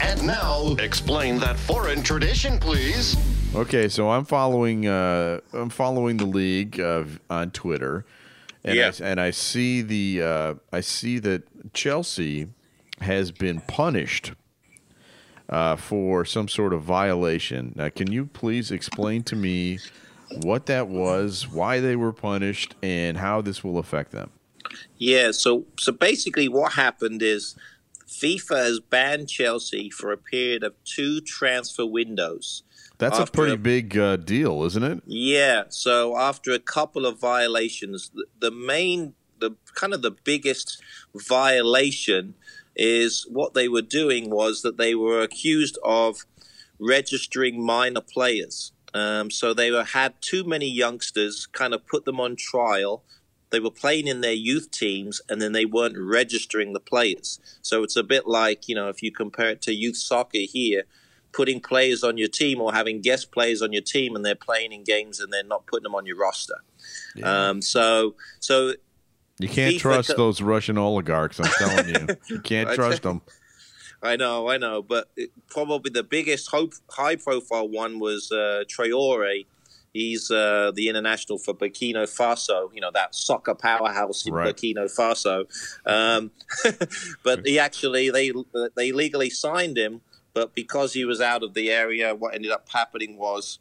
And 0.01 0.27
now, 0.27 0.75
explain 0.79 1.39
that 1.41 1.59
foreign 1.59 2.03
tradition, 2.03 2.59
please. 2.59 3.17
Okay, 3.55 3.87
so 3.89 4.11
I'm 4.11 4.25
following 4.25 4.87
uh, 4.87 5.41
I'm 5.53 5.69
following 5.69 6.17
the 6.17 6.25
league 6.25 6.81
uh, 6.81 7.05
on 7.29 7.51
Twitter, 7.51 8.07
and 8.65 8.77
Yeah. 8.77 8.93
I, 8.99 9.05
and 9.05 9.21
I 9.21 9.31
see 9.31 9.83
the 9.83 10.23
uh, 10.23 10.55
I 10.73 10.81
see 10.81 11.19
that 11.19 11.43
Chelsea 11.75 12.49
has 13.03 13.31
been 13.31 13.61
punished 13.61 14.33
uh, 15.51 15.77
for 15.77 16.25
some 16.25 16.49
sort 16.49 16.73
of 16.73 16.83
violation. 16.83 17.75
Now, 17.77 17.91
can 17.91 18.11
you 18.11 18.25
please 18.25 18.71
explain 18.71 19.23
to 19.25 19.37
me 19.37 19.81
what 20.43 20.65
that 20.67 20.89
was, 20.89 21.47
why 21.47 21.79
they 21.79 21.95
were 21.95 22.13
punished, 22.13 22.75
and 22.83 23.19
how 23.19 23.43
this 23.43 23.63
will 23.63 23.77
affect 23.77 24.13
them? 24.13 24.31
Yeah, 24.97 25.31
so 25.33 25.67
so 25.79 25.93
basically 25.93 26.49
what 26.49 26.73
happened 26.73 27.21
is 27.21 27.55
FIFA 28.09 28.57
has 28.65 28.81
banned 28.81 29.29
Chelsea 29.29 29.91
for 29.91 30.11
a 30.11 30.17
period 30.17 30.65
of 30.65 30.73
two 30.85 31.21
transfer 31.21 31.85
windows. 31.85 32.63
That's 33.03 33.19
a 33.19 33.33
pretty 33.33 33.57
big 33.57 33.99
uh, 33.99 34.17
deal, 34.17 34.63
isn't 34.65 34.83
it? 34.83 35.03
Yeah, 35.07 35.65
so 35.69 36.17
after 36.17 36.53
a 36.53 36.59
couple 36.59 37.05
of 37.05 37.19
violations, 37.19 38.11
the, 38.15 38.27
the 38.39 38.51
main 38.51 39.15
the 39.41 39.57
kind 39.75 39.93
of 39.93 40.03
the 40.03 40.13
biggest 40.13 40.81
violation 41.15 42.35
is 42.77 43.27
what 43.29 43.55
they 43.55 43.69
were 43.69 43.83
doing 43.83 44.31
was 44.31 44.63
that 44.63 44.79
they 44.79 44.95
were 44.95 45.21
accused 45.21 45.79
of 45.85 46.25
registering 46.79 47.65
minor 47.65 48.01
players. 48.01 48.73
Um, 48.95 49.31
so 49.31 49.53
they 49.53 49.71
were, 49.71 49.85
had 49.85 50.15
too 50.21 50.45
many 50.45 50.69
youngsters, 50.69 51.47
kind 51.47 51.75
of 51.75 51.87
put 51.87 52.05
them 52.05 52.21
on 52.21 52.37
trial. 52.37 53.03
They 53.51 53.61
were 53.61 53.71
playing 53.71 54.07
in 54.07 54.21
their 54.21 54.33
youth 54.33 54.71
teams, 54.71 55.21
and 55.29 55.41
then 55.41 55.53
they 55.53 55.65
weren't 55.65 55.99
registering 55.99 56.73
the 56.73 56.81
players. 56.81 57.39
So 57.63 57.83
it's 57.83 57.97
a 57.97 58.03
bit 58.03 58.27
like 58.27 58.69
you 58.69 58.75
know 58.75 58.89
if 58.89 59.03
you 59.03 59.13
compare 59.13 59.51
it 59.51 59.63
to 59.63 59.75
youth 59.75 59.97
soccer 59.97 60.39
here, 60.39 60.85
putting 61.33 61.61
players 61.61 62.05
on 62.05 62.19
your 62.19 62.29
team 62.29 62.61
or 62.61 62.73
having 62.73 63.01
guest 63.01 63.33
players 63.33 63.63
on 63.63 63.73
your 63.73 63.83
team, 63.83 64.15
and 64.17 64.25
they're 64.25 64.35
playing 64.35 64.73
in 64.73 64.85
games 64.85 65.21
and 65.21 65.33
they're 65.33 65.43
not 65.45 65.67
putting 65.67 65.85
them 65.85 65.95
on 65.95 66.07
your 66.07 66.17
roster. 66.19 66.57
Um, 67.23 67.63
so 67.63 68.15
so 68.41 68.75
You 69.39 69.49
can't 69.49 69.75
FIFA 69.77 69.81
trust 69.81 70.09
co- 70.11 70.17
those 70.17 70.41
Russian 70.43 70.79
oligarchs. 70.79 71.41
I'm 71.41 71.51
telling 71.59 71.89
you, 71.89 72.07
you 72.29 72.41
can't 72.41 72.71
trust 72.73 73.03
them. 73.03 73.23
I 74.03 74.17
know, 74.17 74.49
I 74.49 74.57
know, 74.59 74.83
but 74.83 75.11
it, 75.17 75.31
probably 75.49 75.91
the 75.91 76.03
biggest 76.03 76.51
hope, 76.51 76.73
high-profile 76.91 77.69
one 77.69 78.01
was 78.01 78.33
uh, 78.33 78.65
Traore. 78.67 79.47
He's 79.93 80.29
uh, 80.31 80.73
the 80.75 80.89
international 80.89 81.39
for 81.39 81.55
Burkina 81.55 82.05
Faso. 82.05 82.71
You 82.75 82.81
know 82.81 82.91
that 82.95 83.15
soccer 83.15 83.55
powerhouse 83.55 84.27
in 84.27 84.33
Right. 84.33 84.57
Burkina 84.57 84.91
Faso. 84.91 85.45
Um, 85.87 86.31
but 87.23 87.47
he 87.47 87.59
actually 87.59 88.11
they 88.11 88.33
they 88.75 88.91
legally 88.91 89.29
signed 89.31 89.77
him, 89.77 90.01
but 90.35 90.55
because 90.55 90.95
he 90.95 91.05
was 91.05 91.21
out 91.21 91.43
of 91.43 91.55
the 91.55 91.71
area, 91.71 92.15
what 92.15 92.35
ended 92.35 92.51
up 92.51 92.69
happening 92.69 93.17
was 93.17 93.59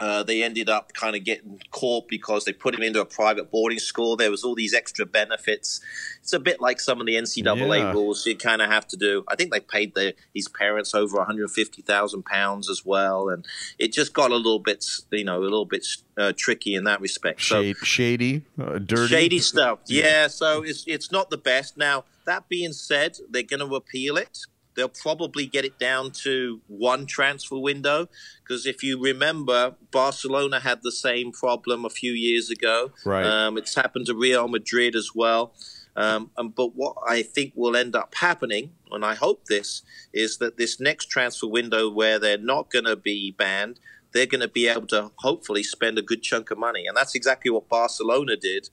uh, 0.00 0.22
they 0.22 0.44
ended 0.44 0.68
up 0.68 0.92
kind 0.92 1.16
of 1.16 1.24
getting 1.24 1.60
caught 1.72 2.06
because 2.06 2.44
they 2.44 2.52
put 2.52 2.72
him 2.72 2.82
into 2.82 3.00
a 3.00 3.04
private 3.04 3.50
boarding 3.50 3.80
school. 3.80 4.14
There 4.14 4.30
was 4.30 4.44
all 4.44 4.54
these 4.54 4.72
extra 4.72 5.04
benefits. 5.04 5.80
It's 6.22 6.32
a 6.32 6.38
bit 6.38 6.60
like 6.60 6.78
some 6.78 7.00
of 7.00 7.06
the 7.08 7.16
NCAA 7.16 7.78
Yeah. 7.78 7.90
rules 7.92 8.24
you 8.24 8.36
kind 8.36 8.62
of 8.62 8.70
have 8.70 8.86
to 8.88 8.96
do. 8.96 9.24
I 9.26 9.34
think 9.34 9.52
they 9.52 9.58
paid 9.58 9.96
the, 9.96 10.14
his 10.32 10.46
parents 10.46 10.94
over 10.94 11.16
one 11.16 11.26
hundred 11.26 11.50
fifty 11.50 11.82
thousand 11.82 12.24
pounds 12.26 12.70
as 12.70 12.84
well, 12.86 13.28
and 13.28 13.44
it 13.80 13.92
just 13.92 14.12
got 14.14 14.30
a 14.30 14.36
little 14.36 14.60
bit, 14.60 14.84
you 15.10 15.24
know, 15.24 15.40
a 15.40 15.42
little 15.42 15.64
bit 15.66 15.84
uh, 16.16 16.32
tricky 16.36 16.76
in 16.76 16.84
that 16.84 17.00
respect. 17.00 17.42
So 17.42 17.72
shady, 17.72 18.42
uh, 18.56 18.78
dirty, 18.78 19.08
shady 19.12 19.38
stuff. 19.40 19.80
Yeah. 19.88 20.28
so 20.28 20.62
it's 20.62 20.84
it's 20.86 21.10
not 21.10 21.30
the 21.30 21.38
best. 21.38 21.76
Now 21.76 22.04
that 22.24 22.48
being 22.48 22.72
said, 22.72 23.18
they're 23.28 23.42
going 23.42 23.68
to 23.68 23.74
appeal 23.74 24.16
it. 24.16 24.38
They'll 24.78 24.88
probably 24.88 25.46
get 25.46 25.64
it 25.64 25.76
down 25.80 26.12
to 26.22 26.60
one 26.68 27.04
transfer 27.04 27.58
window 27.58 28.08
because 28.44 28.64
if 28.64 28.80
you 28.84 29.02
remember, 29.02 29.74
Barcelona 29.90 30.60
had 30.60 30.84
the 30.84 30.92
same 30.92 31.32
problem 31.32 31.84
a 31.84 31.90
few 31.90 32.12
years 32.12 32.48
ago. 32.48 32.92
Right. 33.04 33.26
Um, 33.26 33.58
it's 33.58 33.74
happened 33.74 34.06
to 34.06 34.14
Real 34.14 34.46
Madrid 34.46 34.94
as 34.94 35.10
well. 35.12 35.52
Um, 35.96 36.30
and, 36.36 36.54
but 36.54 36.76
what 36.76 36.94
I 37.08 37.22
think 37.22 37.54
will 37.56 37.74
end 37.74 37.96
up 37.96 38.14
happening, 38.14 38.70
and 38.92 39.04
I 39.04 39.16
hope 39.16 39.46
this, 39.46 39.82
is 40.14 40.38
that 40.38 40.58
this 40.58 40.78
next 40.78 41.06
transfer 41.06 41.48
window 41.48 41.90
where 41.90 42.20
they're 42.20 42.38
not 42.38 42.70
going 42.70 42.84
to 42.84 42.94
be 42.94 43.32
banned, 43.32 43.80
they're 44.12 44.26
going 44.26 44.42
to 44.42 44.48
be 44.48 44.68
able 44.68 44.86
to 44.86 45.10
hopefully 45.16 45.64
spend 45.64 45.98
a 45.98 46.02
good 46.02 46.22
chunk 46.22 46.52
of 46.52 46.58
money. 46.58 46.86
And 46.86 46.96
that's 46.96 47.16
exactly 47.16 47.50
what 47.50 47.68
Barcelona 47.68 48.36
did. 48.36 48.70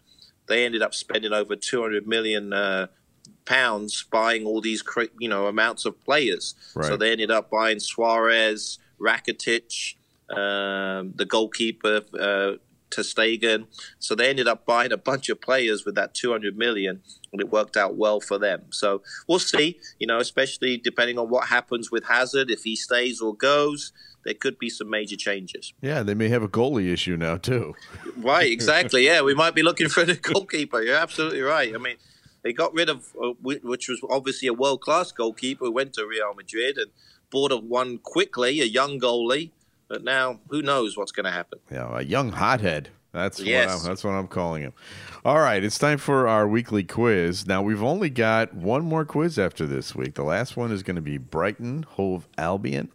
They 0.48 0.66
ended 0.66 0.84
up 0.84 0.94
spending 0.94 1.34
over 1.34 1.56
200 1.56 2.06
million 2.06 2.54
uh, 2.54 2.88
pounds 3.46 4.06
buying 4.12 4.46
all 4.46 4.62
these 4.62 4.84
you 5.20 5.30
know 5.30 5.48
amounts 5.48 5.86
of 5.86 6.04
players. 6.04 6.56
So 6.82 6.98
they 6.98 7.12
ended 7.12 7.32
up 7.32 7.50
buying 7.50 7.80
Suarez, 7.80 8.80
Rakitic, 9.00 9.96
um, 10.30 11.14
the 11.16 11.26
goalkeeper 11.26 12.02
uh, 12.14 12.58
ter 12.90 13.02
Stegen. 13.02 13.68
So 14.00 14.16
they 14.16 14.30
ended 14.30 14.48
up 14.48 14.66
buying 14.66 14.92
a 14.92 14.98
bunch 14.98 15.30
of 15.30 15.42
players 15.42 15.86
with 15.86 15.96
that 15.96 16.14
200 16.14 16.58
million, 16.58 17.02
and 17.32 17.42
it 17.42 17.52
worked 17.52 17.78
out 17.78 17.96
well 17.96 18.20
for 18.20 18.38
them. 18.38 18.64
So 18.72 19.02
we'll 19.28 19.40
see. 19.40 19.80
You 20.00 20.08
know, 20.08 20.20
especially 20.20 20.78
depending 20.78 21.20
on 21.20 21.30
what 21.30 21.48
happens 21.48 21.92
with 21.92 22.06
Hazard, 22.06 22.50
if 22.50 22.64
he 22.64 22.76
stays 22.76 23.22
or 23.22 23.36
goes, 23.36 23.92
there 24.24 24.34
could 24.34 24.58
be 24.58 24.70
some 24.70 24.90
major 24.90 25.16
changes. 25.16 25.74
Yeah, 25.82 26.02
they 26.04 26.16
may 26.16 26.30
have 26.30 26.44
a 26.44 26.48
goalie 26.48 26.92
issue 26.92 27.16
now 27.16 27.38
too. 27.38 27.76
Right, 28.18 28.52
exactly. 28.52 29.06
Yeah, 29.06 29.22
we 29.22 29.36
might 29.36 29.54
be 29.54 29.62
looking 29.62 29.88
for 29.88 30.02
a 30.02 30.16
goalkeeper. 30.16 30.82
You're 30.82 30.96
absolutely 30.96 31.42
right. 31.42 31.74
I 31.74 31.78
mean, 31.78 31.98
they 32.46 32.54
got 32.54 32.74
rid 32.76 32.90
of, 32.90 33.12
uh, 33.22 33.32
which 33.42 33.90
was 33.90 34.00
obviously 34.10 34.48
a 34.48 34.54
world 34.54 34.80
class 34.80 35.12
goalkeeper, 35.12 35.66
who 35.66 35.72
went 35.72 35.94
to 35.94 36.06
Real 36.06 36.34
Madrid 36.36 36.78
and 36.78 36.92
bought 37.32 37.52
a 37.52 37.58
one 37.58 37.98
quickly, 37.98 38.62
a 38.62 38.66
young 38.66 39.00
goalie. 39.00 39.50
But 39.88 40.04
now, 40.04 40.40
who 40.50 40.62
knows 40.62 40.96
what's 40.96 41.12
going 41.12 41.26
to 41.26 41.32
happen? 41.32 41.60
Yeah, 41.72 41.98
a 41.98 42.04
young 42.04 42.32
hothead. 42.32 42.90
That's 43.12 43.40
Yes. 43.40 43.68
what 43.70 43.80
I'm, 43.80 43.88
that's 43.88 44.04
what 44.04 44.12
I'm 44.12 44.28
calling 44.28 44.62
him. 44.62 44.74
All 45.24 45.40
right, 45.40 45.64
it's 45.64 45.80
time 45.80 45.98
for 45.98 46.28
our 46.28 46.48
weekly 46.48 46.84
quiz. 46.84 47.48
Now 47.48 47.64
we've 47.64 47.82
only 47.82 48.10
got 48.12 48.54
one 48.54 48.84
more 48.84 49.06
quiz 49.06 49.40
after 49.40 49.66
this 49.66 49.96
week. 49.96 50.14
The 50.16 50.24
last 50.24 50.56
one 50.56 50.72
is 50.72 50.84
going 50.84 50.98
to 50.98 51.02
be 51.02 51.18
Brighton 51.18 51.84
Hove 51.92 52.28
Albion. 52.38 52.90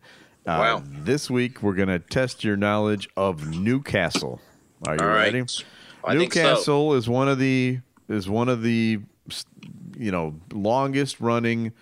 Uh, 0.47 0.59
Wow. 0.59 0.83
This 0.87 1.29
week 1.31 1.63
we're 1.63 1.75
going 1.75 1.89
to 1.89 1.99
test 1.99 2.45
your 2.45 2.57
knowledge 2.57 3.09
of 3.17 3.49
Newcastle. 3.49 4.41
Are 4.87 4.95
you 4.95 5.01
All 5.01 5.09
ready? 5.09 5.39
Think 5.39 5.51
so. 5.51 5.65
Newcastle 6.13 6.95
is 6.95 7.09
one 7.09 7.29
of 7.29 7.39
the 7.39 7.81
is 8.09 8.29
one 8.29 8.49
of 8.49 8.63
the 8.63 9.01
you 9.97 10.11
know 10.11 10.35
longest 10.53 11.21
running 11.21 11.73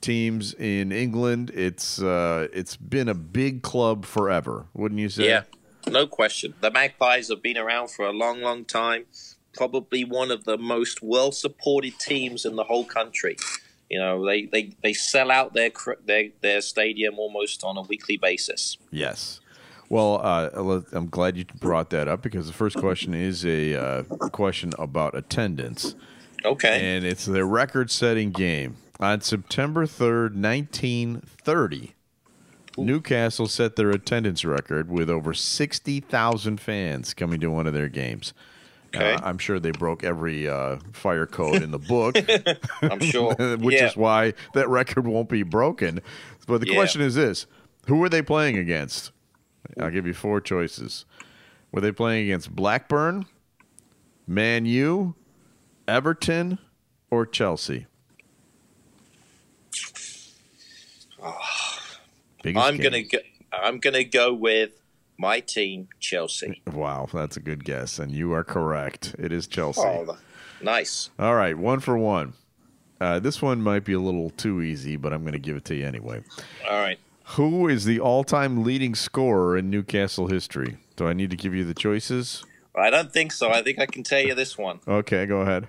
teams 0.00 0.54
in 0.54 0.92
England. 0.92 1.50
It's 1.54 2.00
uh, 2.00 2.48
it's 2.52 2.76
been 2.76 3.08
a 3.08 3.14
big 3.14 3.62
club 3.62 4.04
forever, 4.04 4.66
wouldn't 4.74 5.00
you 5.00 5.08
say? 5.08 5.26
Yeah, 5.26 5.42
no 5.88 6.06
question. 6.06 6.54
The 6.60 6.70
Magpies 6.70 7.28
have 7.28 7.42
been 7.42 7.58
around 7.58 7.90
for 7.90 8.06
a 8.06 8.12
long, 8.12 8.40
long 8.40 8.64
time. 8.64 9.06
Probably 9.54 10.04
one 10.04 10.30
of 10.30 10.44
the 10.44 10.58
most 10.58 11.02
well 11.02 11.32
supported 11.32 11.98
teams 11.98 12.44
in 12.44 12.56
the 12.56 12.64
whole 12.64 12.84
country. 12.84 13.36
You 13.90 13.98
know, 13.98 14.24
they, 14.24 14.44
they, 14.44 14.72
they 14.82 14.92
sell 14.92 15.30
out 15.30 15.54
their, 15.54 15.70
cr- 15.70 15.92
their 16.04 16.28
their 16.42 16.60
stadium 16.60 17.18
almost 17.18 17.64
on 17.64 17.76
a 17.78 17.82
weekly 17.82 18.18
basis. 18.18 18.76
Yes. 18.90 19.40
Well, 19.88 20.20
uh, 20.22 20.82
I'm 20.92 21.08
glad 21.08 21.38
you 21.38 21.46
brought 21.58 21.88
that 21.90 22.08
up 22.08 22.20
because 22.20 22.46
the 22.46 22.52
first 22.52 22.76
question 22.76 23.14
is 23.14 23.46
a 23.46 23.74
uh, 23.74 24.02
question 24.28 24.72
about 24.78 25.16
attendance, 25.16 25.94
Okay. 26.44 26.96
and 26.96 27.04
it's 27.04 27.24
the 27.24 27.44
record-setting 27.44 28.30
game 28.30 28.76
on 29.00 29.20
September 29.20 29.86
3rd, 29.86 30.34
1930. 30.40 31.94
Newcastle 32.76 33.48
set 33.48 33.74
their 33.76 33.90
attendance 33.90 34.44
record 34.44 34.88
with 34.90 35.10
over 35.10 35.34
60,000 35.34 36.60
fans 36.60 37.12
coming 37.14 37.40
to 37.40 37.48
one 37.48 37.66
of 37.66 37.74
their 37.74 37.88
games. 37.88 38.32
Okay. 38.94 39.14
Uh, 39.14 39.20
I'm 39.22 39.36
sure 39.38 39.58
they 39.58 39.72
broke 39.72 40.04
every 40.04 40.48
uh, 40.48 40.76
fire 40.92 41.26
code 41.26 41.62
in 41.62 41.72
the 41.72 41.78
book, 41.78 42.16
I'm 42.82 43.00
sure. 43.00 43.34
which 43.58 43.74
yeah. 43.76 43.86
is 43.88 43.96
why 43.96 44.32
that 44.54 44.68
record 44.68 45.06
won't 45.06 45.28
be 45.28 45.42
broken. 45.42 46.00
But 46.46 46.60
the 46.60 46.68
Yeah. 46.68 46.74
question 46.74 47.02
is 47.02 47.14
this 47.16 47.46
who 47.86 47.96
were 47.96 48.08
they 48.08 48.22
playing 48.22 48.56
against? 48.56 49.10
I'll 49.78 49.90
give 49.90 50.06
you 50.06 50.14
four 50.14 50.40
choices. 50.40 51.04
Were 51.72 51.80
they 51.82 51.92
playing 51.92 52.24
against 52.24 52.54
Blackburn, 52.54 53.26
Man 54.26 54.64
U, 54.64 55.14
Everton, 55.88 56.58
or 57.10 57.26
Chelsea? 57.26 57.86
Biggest 62.42 62.64
I'm 62.64 62.76
gonna 62.76 63.02
go. 63.02 63.18
I'm 63.52 63.78
gonna 63.78 64.04
go 64.04 64.32
with 64.32 64.70
my 65.18 65.40
team, 65.40 65.88
Chelsea. 65.98 66.62
Wow, 66.72 67.08
that's 67.12 67.36
a 67.36 67.40
good 67.40 67.64
guess, 67.64 67.98
and 67.98 68.12
you 68.12 68.32
are 68.32 68.44
correct. 68.44 69.16
It 69.18 69.32
is 69.32 69.46
Chelsea. 69.48 69.80
Oh, 69.80 70.16
nice. 70.62 71.10
All 71.18 71.34
right, 71.34 71.58
one 71.58 71.80
for 71.80 71.98
one. 71.98 72.34
Uh, 73.00 73.18
this 73.18 73.40
one 73.40 73.62
might 73.62 73.84
be 73.84 73.92
a 73.92 74.00
little 74.00 74.30
too 74.30 74.60
easy, 74.60 74.96
but 74.96 75.12
I'm 75.12 75.22
going 75.22 75.32
to 75.32 75.38
give 75.38 75.56
it 75.56 75.64
to 75.66 75.74
you 75.76 75.86
anyway. 75.86 76.20
All 76.68 76.80
right. 76.80 76.98
Who 77.36 77.68
is 77.68 77.84
the 77.84 78.00
all-time 78.00 78.64
leading 78.64 78.96
scorer 78.96 79.56
in 79.56 79.70
Newcastle 79.70 80.26
history? 80.26 80.78
Do 80.96 81.06
I 81.06 81.12
need 81.12 81.30
to 81.30 81.36
give 81.36 81.54
you 81.54 81.64
the 81.64 81.74
choices? 81.74 82.44
I 82.74 82.90
don't 82.90 83.12
think 83.12 83.32
so. 83.32 83.50
I 83.50 83.62
think 83.62 83.78
I 83.78 83.86
can 83.86 84.02
tell 84.02 84.20
you 84.20 84.34
this 84.34 84.58
one, 84.58 84.80
Okay, 84.88 85.26
go 85.26 85.42
ahead. 85.42 85.68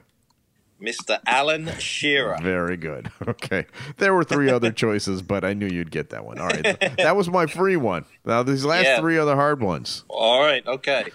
Mr. 0.81 1.19
Alan 1.25 1.69
Shearer. 1.79 2.37
Very 2.41 2.77
good. 2.77 3.11
Okay. 3.27 3.65
There 3.97 4.13
were 4.13 4.23
three 4.23 4.49
other 4.49 4.71
choices, 4.85 5.21
but 5.21 5.43
I 5.43 5.53
knew 5.53 5.67
you'd 5.67 5.91
get 5.91 6.09
that 6.09 6.25
one. 6.25 6.39
All 6.39 6.47
right. 6.47 6.63
That 6.97 7.15
was 7.15 7.29
my 7.29 7.45
free 7.45 7.75
one. 7.77 8.05
Now, 8.25 8.43
these 8.43 8.65
last 8.65 8.83
Yeah. 8.85 8.99
three 8.99 9.17
are 9.17 9.25
the 9.25 9.35
hard 9.35 9.61
ones. 9.61 10.03
All 10.07 10.41
right. 10.41 10.65
Okay. 10.65 11.05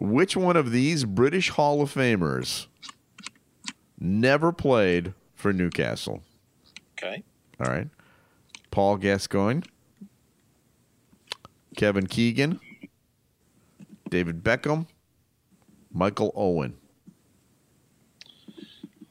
Which 0.00 0.36
one 0.36 0.56
of 0.56 0.70
these 0.72 1.04
British 1.04 1.50
Hall 1.50 1.80
of 1.82 1.92
Famers 1.92 2.66
never 3.98 4.52
played 4.52 5.14
for 5.34 5.52
Newcastle? 5.52 6.22
Okay. 6.96 7.22
All 7.60 7.70
right. 7.72 7.88
Paul 8.70 8.96
Gascoigne, 8.96 9.62
Kevin 11.76 12.06
Keegan, 12.06 12.60
David 14.10 14.42
Beckham, 14.42 14.86
Michael 15.92 16.32
Owen. 16.34 16.76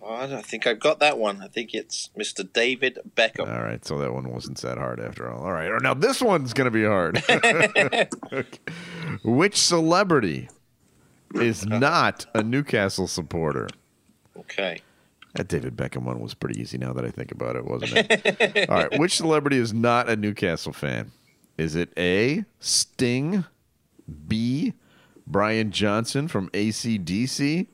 Oh, 0.09 0.15
I 0.15 0.25
don't 0.25 0.45
think 0.45 0.65
I've 0.65 0.79
got 0.79 0.99
that 0.99 1.17
one. 1.17 1.41
I 1.41 1.49
think 1.49 1.73
it's 1.73 2.11
Mr. 2.17 2.49
David 2.53 2.97
Beckham. 3.13 3.53
All 3.53 3.61
right, 3.61 3.83
so 3.83 3.97
that 3.97 4.13
one 4.13 4.31
wasn't 4.31 4.57
that 4.61 4.77
hard 4.77 5.01
after 5.01 5.29
all. 5.29 5.43
All 5.43 5.51
right, 5.51 5.69
now 5.81 5.93
this 5.93 6.21
one's 6.21 6.53
going 6.53 6.65
to 6.65 6.71
be 6.71 6.85
hard. 6.85 7.21
Okay. 8.31 8.47
Which 9.23 9.57
celebrity 9.57 10.49
is 11.35 11.65
uh-huh. 11.65 11.79
not 11.79 12.25
a 12.33 12.41
Newcastle 12.43 13.07
supporter? 13.07 13.67
Okay. 14.37 14.81
That 15.33 15.47
David 15.49 15.75
Beckham 15.75 16.03
one 16.03 16.19
was 16.19 16.33
pretty 16.33 16.59
easy 16.61 16.77
now 16.77 16.93
that 16.93 17.03
I 17.03 17.09
think 17.09 17.31
about 17.31 17.55
it, 17.55 17.65
wasn't 17.65 18.07
it? 18.09 18.69
all 18.69 18.83
right, 18.83 18.99
which 18.99 19.17
celebrity 19.17 19.57
is 19.57 19.73
not 19.73 20.09
a 20.09 20.15
Newcastle 20.15 20.73
fan? 20.73 21.11
Is 21.57 21.75
it 21.75 21.91
A, 21.97 22.45
Sting, 22.59 23.43
B, 24.27 24.73
Brian 25.25 25.71
Johnson 25.71 26.27
from 26.27 26.49
ACDC, 26.51 27.67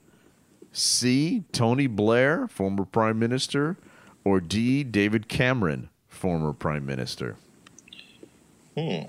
C, 0.73 1.43
Tony 1.51 1.87
Blair, 1.87 2.47
former 2.47 2.83
Prime 2.83 3.19
Minister, 3.19 3.77
or 4.25 4.41
D, 4.41 4.83
David 4.83 5.27
Cameron, 5.29 5.89
former 6.09 6.51
Prime 6.51 6.85
Minister? 6.85 7.37
Hmm. 8.75 9.03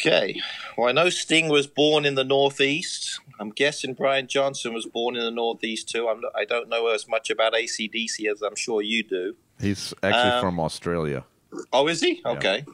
Okay. 0.00 0.40
Well, 0.76 0.88
I 0.88 0.92
know 0.92 1.08
Sting 1.10 1.48
was 1.48 1.66
born 1.66 2.04
in 2.04 2.14
the 2.14 2.24
Northeast. 2.24 3.20
I'm 3.38 3.50
guessing 3.50 3.94
Brian 3.94 4.26
Johnson 4.26 4.74
was 4.74 4.86
born 4.86 5.16
in 5.16 5.22
the 5.22 5.30
Northeast 5.30 5.88
too. 5.88 6.08
I'm 6.08 6.22
I 6.34 6.44
don't 6.44 6.68
know 6.68 6.88
as 6.88 7.08
much 7.08 7.30
about 7.30 7.52
ACDC 7.52 8.30
as 8.30 8.42
I'm 8.42 8.56
sure 8.56 8.82
you 8.82 9.02
do. 9.02 9.36
He's 9.60 9.94
actually 10.02 10.32
Um, 10.32 10.40
from 10.40 10.60
Australia. 10.60 11.24
Oh, 11.72 11.86
is 11.86 12.00
he? 12.00 12.20
Okay. 12.24 12.64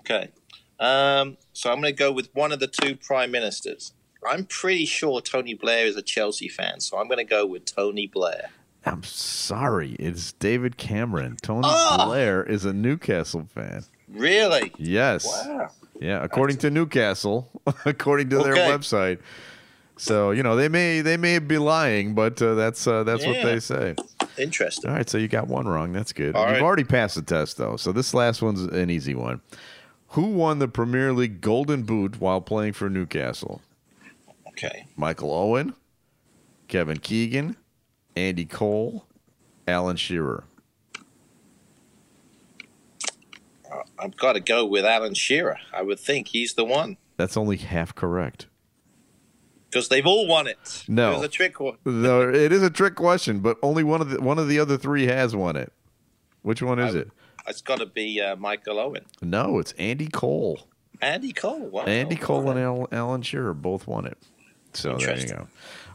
Okay. 0.00 0.30
Um, 0.78 1.38
so 1.52 1.70
I'm 1.70 1.80
going 1.80 1.92
to 1.94 1.98
go 1.98 2.12
with 2.12 2.28
one 2.34 2.52
of 2.52 2.60
the 2.60 2.66
two 2.66 2.96
prime 2.96 3.30
ministers. 3.30 3.92
I'm 4.28 4.44
pretty 4.44 4.84
sure 4.86 5.20
Tony 5.20 5.54
Blair 5.54 5.86
is 5.86 5.96
a 5.96 6.02
Chelsea 6.02 6.48
fan, 6.48 6.80
so 6.80 6.98
I'm 6.98 7.06
going 7.08 7.18
to 7.18 7.24
go 7.24 7.46
with 7.46 7.64
Tony 7.64 8.06
Blair. 8.06 8.50
I'm 8.84 9.02
sorry, 9.02 9.92
it's 9.98 10.32
David 10.32 10.76
Cameron. 10.76 11.36
Tony 11.42 11.62
Ah! 11.64 12.04
Blair 12.06 12.42
is 12.44 12.64
a 12.64 12.72
Newcastle 12.72 13.48
fan. 13.52 13.84
Really? 14.08 14.72
Yes. 14.78 15.26
Wow. 15.26 15.70
Yeah, 16.00 16.22
according 16.22 16.58
to 16.58 16.70
Newcastle, 16.70 17.50
according 17.84 18.30
to 18.30 18.38
their 18.38 18.54
website. 18.54 19.18
So 19.98 20.30
you 20.30 20.42
know 20.42 20.56
they 20.56 20.68
may 20.68 21.00
they 21.00 21.16
may 21.16 21.38
be 21.38 21.56
lying, 21.56 22.14
but 22.14 22.40
uh, 22.42 22.54
that's 22.54 22.86
uh, 22.86 23.02
that's 23.02 23.24
what 23.24 23.42
they 23.42 23.58
say. 23.60 23.96
Interesting. 24.36 24.90
All 24.90 24.96
right, 24.96 25.08
so 25.08 25.16
you 25.16 25.26
got 25.26 25.48
one 25.48 25.66
wrong. 25.66 25.92
That's 25.92 26.12
good. 26.12 26.36
All 26.36 26.42
You've 26.44 26.52
right. 26.52 26.62
already 26.62 26.84
passed 26.84 27.14
the 27.14 27.22
test 27.22 27.56
though, 27.56 27.76
so 27.76 27.92
this 27.92 28.12
last 28.12 28.42
one's 28.42 28.60
an 28.60 28.90
easy 28.90 29.14
one. 29.14 29.40
Who 30.08 30.26
won 30.26 30.58
the 30.58 30.68
Premier 30.68 31.12
League 31.14 31.40
Golden 31.40 31.82
Boot 31.82 32.20
while 32.20 32.42
playing 32.42 32.74
for 32.74 32.90
Newcastle? 32.90 33.62
Okay. 34.56 34.86
Michael 34.96 35.32
Owen, 35.32 35.74
Kevin 36.68 36.98
Keegan, 36.98 37.56
Andy 38.16 38.46
Cole, 38.46 39.06
Alan 39.68 39.96
Shearer. 39.96 40.44
I've 43.98 44.16
got 44.16 44.34
to 44.34 44.40
go 44.40 44.64
with 44.64 44.84
Alan 44.84 45.14
Shearer. 45.14 45.58
I 45.72 45.82
would 45.82 45.98
think 45.98 46.28
he's 46.28 46.54
the 46.54 46.64
one 46.64 46.96
That's 47.16 47.36
only 47.36 47.56
half 47.56 47.94
correct. 47.94 48.46
because 49.68 49.88
they've 49.88 50.06
all 50.06 50.26
won 50.26 50.46
it. 50.46 50.84
No. 50.88 51.12
It 51.12 51.14
was 51.16 51.24
a 51.24 51.28
trick 51.28 51.60
one. 51.60 51.76
No, 51.84 52.22
it 52.28 52.52
is 52.52 52.62
a 52.62 52.70
trick 52.70 52.94
question, 52.94 53.40
but 53.40 53.58
only 53.62 53.84
one 53.84 54.00
of 54.00 54.10
the 54.10 54.20
one 54.20 54.38
of 54.38 54.48
the 54.48 54.58
other 54.58 54.76
three 54.78 55.06
has 55.06 55.34
won 55.36 55.56
it. 55.56 55.72
Which 56.42 56.62
one 56.62 56.78
is 56.78 56.94
I- 56.94 57.00
it? 57.00 57.10
It's 57.48 57.62
got 57.62 57.78
to 57.78 57.86
be 57.86 58.20
uh, 58.20 58.34
Michael 58.36 58.80
Owen. 58.80 59.04
No, 59.22 59.60
it's 59.60 59.70
Andy 59.78 60.08
Cole. 60.08 60.66
Andy 61.00 61.32
Cole. 61.32 61.60
Wow. 61.68 61.82
Andy 61.84 62.16
Cole 62.16 62.50
and 62.50 62.58
Al- 62.58 62.88
Alan 62.90 63.22
Shearer 63.22 63.54
both 63.54 63.86
won 63.86 64.04
it. 64.06 64.18
So 64.76 64.96
there 64.96 65.18
you 65.18 65.26
go. 65.28 65.46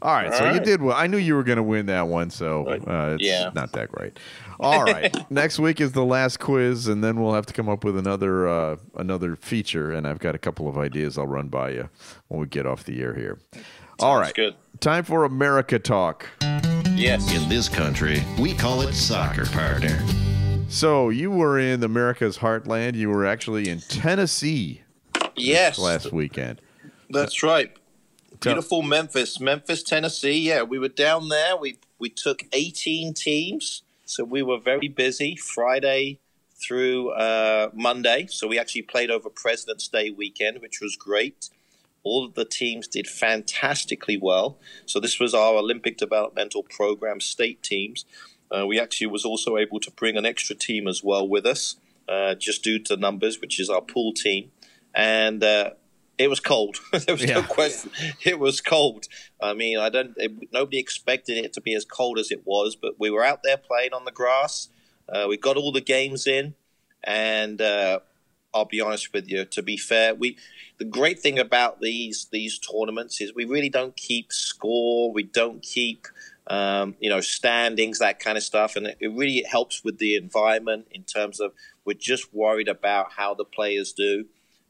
All 0.04 0.14
right, 0.16 0.34
so 0.34 0.48
All 0.48 0.54
you 0.56 0.60
did 0.60 0.82
well. 0.82 0.98
I 0.98 1.06
knew 1.06 1.18
you 1.18 1.36
were 1.36 1.44
going 1.44 1.58
to 1.58 1.64
win 1.64 1.86
that 1.86 2.08
one, 2.08 2.32
so 2.32 2.68
uh, 2.68 3.16
it's 3.20 3.24
Yeah. 3.24 3.52
not 3.54 3.72
that 3.74 3.92
great. 3.92 4.18
All 4.60 4.84
right, 4.84 5.16
next 5.32 5.60
week 5.60 5.80
is 5.80 5.92
the 5.92 6.04
last 6.04 6.40
quiz, 6.40 6.88
and 6.88 7.04
then 7.04 7.22
we'll 7.22 7.34
have 7.36 7.46
to 7.46 7.54
come 7.54 7.70
up 7.70 7.84
with 7.84 7.96
another 7.98 8.48
uh, 8.48 8.78
another 8.96 9.36
feature. 9.36 9.92
And 9.92 10.08
I've 10.08 10.18
got 10.20 10.34
a 10.34 10.40
couple 10.40 10.68
of 10.68 10.78
ideas 10.78 11.18
I'll 11.20 11.28
run 11.28 11.50
by 11.50 11.70
you 11.72 11.90
when 12.30 12.40
we 12.42 12.48
get 12.48 12.66
off 12.66 12.84
the 12.84 13.00
air 13.02 13.14
here. 13.14 13.38
All 14.00 14.16
Sounds 14.16 14.22
right, 14.22 14.34
good. 14.34 14.56
time 14.80 15.04
for 15.04 15.24
America 15.24 15.78
talk. 15.78 16.28
Yes. 16.96 17.32
In 17.36 17.48
this 17.48 17.70
country, 17.70 18.24
we 18.40 18.56
call 18.56 18.82
it 18.82 18.94
soccer, 18.94 19.46
partner. 19.46 20.00
So 20.68 21.10
you 21.10 21.30
were 21.30 21.60
in 21.60 21.84
America's 21.84 22.40
heartland. 22.40 22.96
You 22.96 23.10
were 23.10 23.26
actually 23.26 23.70
in 23.70 23.82
Tennessee 23.82 24.82
Yes. 25.36 25.78
last 25.78 26.12
weekend. 26.12 26.60
That's 27.10 27.44
right. 27.44 27.72
Beautiful 28.42 28.82
Memphis, 28.82 29.40
Memphis, 29.40 29.84
Tennessee. 29.84 30.40
Yeah, 30.40 30.64
we 30.64 30.80
were 30.80 30.88
down 30.88 31.30
there. 31.30 31.56
We 31.56 31.78
we 32.00 32.10
took 32.10 32.42
18 32.54 33.14
teams, 33.14 33.84
so 34.06 34.24
we 34.24 34.42
were 34.42 34.58
very 34.58 34.88
busy 34.88 35.36
Friday 35.36 36.20
through 36.60 37.12
uh, 37.12 37.70
Monday. 37.74 38.26
So 38.30 38.48
we 38.48 38.58
actually 38.58 38.82
played 38.82 39.12
over 39.12 39.30
President's 39.30 39.88
Day 39.88 40.10
weekend, 40.10 40.60
which 40.60 40.82
was 40.82 40.96
great. 40.96 41.52
All 42.02 42.26
of 42.26 42.34
the 42.34 42.46
teams 42.46 42.88
did 42.88 43.06
fantastically 43.06 44.18
well. 44.18 44.58
So 44.88 45.00
this 45.00 45.20
was 45.20 45.36
our 45.36 45.58
Olympic 45.58 45.98
developmental 45.98 46.64
program 46.64 47.20
state 47.20 47.62
teams. 47.62 48.06
Uh, 48.50 48.66
we 48.66 48.80
actually 48.80 49.08
was 49.08 49.24
also 49.24 49.58
able 49.58 49.80
to 49.80 49.92
bring 49.92 50.18
an 50.18 50.26
extra 50.26 50.56
team 50.56 50.88
as 50.88 51.04
well 51.04 51.28
with 51.28 51.46
us, 51.46 51.76
uh, 52.10 52.34
just 52.34 52.64
due 52.64 52.80
to 52.80 52.98
numbers, 52.98 53.40
which 53.40 53.60
is 53.60 53.70
our 53.70 53.82
pool 53.82 54.14
team. 54.14 54.52
And 54.96 55.44
uh, 55.44 55.72
it 56.24 56.30
was 56.30 56.40
cold. 56.40 56.78
there 56.92 57.16
was 57.16 57.24
yeah. 57.24 57.36
no 57.36 57.44
question. 57.44 57.92
It 58.24 58.40
was 58.40 58.62
cold. 58.62 59.08
I 59.42 59.54
mean, 59.54 59.78
I 59.80 59.90
don't. 59.90 60.14
It, 60.18 60.52
nobody 60.54 60.80
expected 60.80 61.38
it 61.38 61.54
to 61.54 61.62
be 61.62 61.74
as 61.74 61.86
cold 61.86 62.20
as 62.20 62.32
it 62.32 62.46
was, 62.46 62.76
but 62.76 62.96
we 63.00 63.10
were 63.10 63.24
out 63.24 63.42
there 63.44 63.58
playing 63.58 63.94
on 63.94 64.06
the 64.06 64.12
grass. 64.12 64.70
Uh, 65.10 65.26
we 65.28 65.38
got 65.38 65.58
all 65.58 65.72
the 65.72 65.82
games 65.82 66.28
in, 66.28 66.54
and 67.04 67.62
uh, 67.62 68.00
I'll 68.54 68.66
be 68.66 68.82
honest 68.82 69.14
with 69.14 69.30
you. 69.30 69.46
To 69.46 69.62
be 69.62 69.78
fair, 69.78 70.14
we 70.14 70.38
the 70.78 70.86
great 70.86 71.20
thing 71.20 71.40
about 71.40 71.82
these 71.82 72.28
these 72.32 72.60
tournaments 72.60 73.22
is 73.22 73.34
we 73.34 73.46
really 73.46 73.70
don't 73.70 73.96
keep 73.96 74.32
score. 74.32 75.12
We 75.12 75.24
don't 75.24 75.62
keep 75.62 76.08
um, 76.48 76.96
you 77.00 77.10
know 77.10 77.22
standings, 77.22 78.00
that 78.00 78.20
kind 78.20 78.38
of 78.38 78.44
stuff, 78.44 78.76
and 78.76 78.88
it, 78.88 78.98
it 79.00 79.12
really 79.12 79.44
helps 79.50 79.84
with 79.84 79.98
the 79.98 80.16
environment 80.16 80.88
in 80.92 81.04
terms 81.04 81.40
of 81.40 81.54
we're 81.86 81.94
just 81.94 82.34
worried 82.34 82.68
about 82.68 83.14
how 83.14 83.34
the 83.34 83.46
players 83.46 83.94
do. 83.94 84.26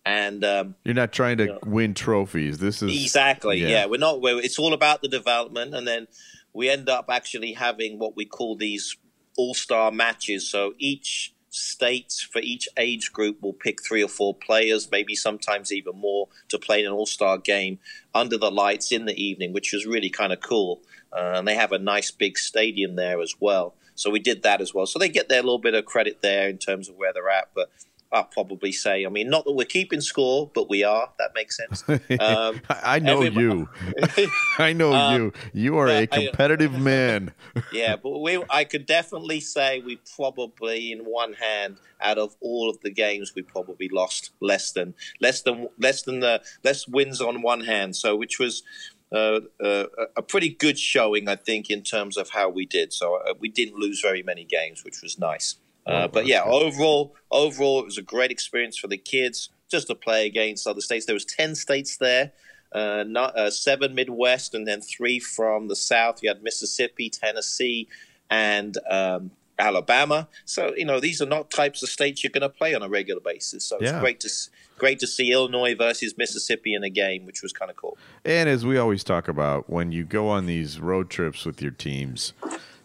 And 0.06 0.44
um, 0.44 0.76
you're 0.84 0.96
not 0.96 1.12
trying 1.12 1.38
to 1.38 1.46
you 1.46 1.52
know, 1.52 1.60
win 1.66 1.94
trophies. 1.94 2.58
This 2.58 2.82
is 2.82 3.04
exactly 3.04 3.62
yeah. 3.62 3.68
yeah 3.68 3.86
we're 3.86 4.00
not. 4.00 4.22
We're, 4.22 4.40
it's 4.40 4.58
all 4.58 4.74
about 4.74 5.02
the 5.02 5.08
development, 5.08 5.76
and 5.76 5.88
then 5.88 6.08
we 6.54 6.70
end 6.70 6.90
up 6.90 7.06
actually 7.10 7.54
having 7.54 8.00
what 8.00 8.16
we 8.16 8.26
call 8.26 8.56
these 8.56 8.98
all 9.38 9.54
star 9.54 9.92
matches. 9.92 10.50
So 10.50 10.74
each 10.80 11.34
states 11.52 12.22
for 12.22 12.40
each 12.40 12.68
age 12.78 13.12
group 13.12 13.42
will 13.42 13.54
pick 13.54 13.84
three 13.84 14.04
or 14.04 14.08
four 14.08 14.34
players, 14.34 14.90
maybe 14.90 15.16
sometimes 15.16 15.72
even 15.72 15.98
more, 15.98 16.30
to 16.50 16.58
play 16.58 16.80
in 16.80 16.88
an 16.88 16.94
all 16.94 17.06
star 17.06 17.38
game 17.38 17.78
under 18.16 18.38
the 18.38 18.52
lights 18.52 18.92
in 18.92 19.06
the 19.06 19.22
evening, 19.22 19.54
which 19.54 19.72
was 19.74 19.86
really 19.86 20.10
kind 20.10 20.34
of 20.34 20.40
cool. 20.40 20.82
Uh, 21.14 21.34
and 21.36 21.48
they 21.48 21.56
have 21.56 21.72
a 21.72 21.80
nice 21.80 22.10
big 22.10 22.38
stadium 22.38 22.96
there 22.96 23.22
as 23.22 23.36
well. 23.40 23.76
So 23.96 24.10
we 24.10 24.20
did 24.20 24.44
that 24.44 24.62
as 24.62 24.74
well. 24.74 24.86
So 24.86 24.98
they 24.98 25.10
get 25.10 25.30
their 25.30 25.42
little 25.42 25.60
bit 25.60 25.76
of 25.76 25.86
credit 25.86 26.22
there 26.22 26.48
in 26.48 26.58
terms 26.58 26.90
of 26.90 26.96
where 26.96 27.14
they're 27.14 27.30
at. 27.30 27.50
But 27.54 27.70
I'll 28.14 28.26
probably 28.26 28.74
say. 28.74 29.06
I 29.06 29.10
mean, 29.10 29.30
not 29.30 29.46
that 29.46 29.54
we're 29.54 29.66
keeping 29.66 30.02
score, 30.02 30.50
but 30.54 30.70
we 30.70 30.84
are. 30.84 31.10
That 31.18 31.32
makes 31.34 31.58
sense. 31.58 31.84
Um, 32.20 32.62
I 32.70 33.00
know 33.00 33.24
you. 33.24 33.70
I 34.60 34.74
know 34.74 34.94
um, 34.94 35.16
you. 35.16 35.34
You 35.54 35.78
are 35.78 35.88
a 35.88 36.08
competitive 36.08 36.76
I, 36.76 36.80
man. 36.92 37.34
yeah, 37.72 37.96
but 37.96 38.20
we. 38.20 38.44
I 38.50 38.64
could 38.64 38.86
definitely 38.86 39.40
say 39.40 39.80
we 39.80 40.00
probably, 40.16 40.92
in 40.92 41.00
one 41.00 41.34
hand, 41.34 41.78
out 42.02 42.18
of 42.18 42.36
all 42.42 42.70
of 42.70 42.82
the 42.82 42.92
games, 42.92 43.34
we 43.36 43.42
probably 43.44 43.90
lost 43.90 44.32
less 44.42 44.72
than 44.72 44.94
less 45.22 45.42
than 45.42 45.70
less 45.80 46.04
than 46.04 46.20
the 46.20 46.42
less 46.64 46.88
wins 46.88 47.22
on 47.22 47.42
one 47.42 47.62
hand. 47.62 47.96
So, 47.96 48.16
which 48.16 48.40
was. 48.40 48.64
Uh, 49.14 49.42
uh, 49.62 49.88
a 50.16 50.22
pretty 50.22 50.48
good 50.48 50.80
showing, 50.80 51.28
I 51.28 51.36
think, 51.36 51.70
in 51.70 51.84
terms 51.84 52.16
of 52.16 52.30
how 52.30 52.48
we 52.48 52.66
did. 52.66 52.94
So 52.94 53.16
uh, 53.16 53.34
we 53.38 53.50
didn't 53.50 53.76
lose 53.76 54.00
very 54.00 54.24
many 54.24 54.46
games, 54.46 54.86
which 54.86 55.02
was 55.04 55.20
nice. 55.20 55.58
Uh, 55.86 56.04
oh, 56.04 56.08
but 56.08 56.28
yeah, 56.28 56.44
overall, 56.44 57.16
overall, 57.32 57.80
it 57.80 57.86
was 57.86 57.98
a 57.98 58.04
great 58.04 58.32
experience 58.32 58.78
for 58.78 58.88
the 58.88 58.98
kids 58.98 59.50
just 59.70 59.88
to 59.88 59.96
play 59.96 60.26
against 60.26 60.68
other 60.68 60.82
states. 60.82 61.06
There 61.06 61.16
was 61.16 61.26
ten 61.26 61.56
states 61.56 61.98
there, 61.98 62.34
uh, 62.72 63.04
not, 63.08 63.38
uh, 63.38 63.50
seven 63.50 63.96
Midwest, 63.96 64.54
and 64.54 64.68
then 64.68 64.82
three 64.82 65.20
from 65.20 65.68
the 65.68 65.76
South. 65.76 66.22
You 66.22 66.30
had 66.30 66.44
Mississippi, 66.44 67.10
Tennessee, 67.10 67.88
and 68.30 68.78
um, 68.90 69.32
Alabama. 69.58 70.28
So 70.46 70.74
you 70.76 70.86
know 70.86 71.00
these 71.00 71.22
are 71.22 71.26
not 71.26 71.50
types 71.50 71.82
of 71.82 71.90
states 71.90 72.24
you're 72.24 72.32
going 72.32 72.42
to 72.42 72.50
play 72.50 72.74
on 72.74 72.84
a 72.84 72.90
regular 72.90 73.22
basis. 73.22 73.66
So 73.66 73.78
it's 73.80 73.92
great 74.00 74.20
to 74.22 74.30
great 74.78 75.00
to 75.00 75.08
see 75.08 75.32
Illinois 75.32 75.76
versus 75.76 76.18
Mississippi 76.18 76.74
in 76.74 76.84
a 76.84 76.90
game, 76.90 77.26
which 77.26 77.42
was 77.42 77.54
kind 77.54 77.70
of 77.70 77.78
cool. 77.78 77.98
And 78.26 78.50
as 78.50 78.66
we 78.66 78.78
always 78.78 79.04
talk 79.04 79.28
about, 79.28 79.70
when 79.70 79.92
you 79.92 80.04
go 80.04 80.28
on 80.28 80.48
these 80.48 80.80
road 80.80 81.10
trips 81.10 81.46
with 81.46 81.62
your 81.62 81.72
teams 81.72 82.34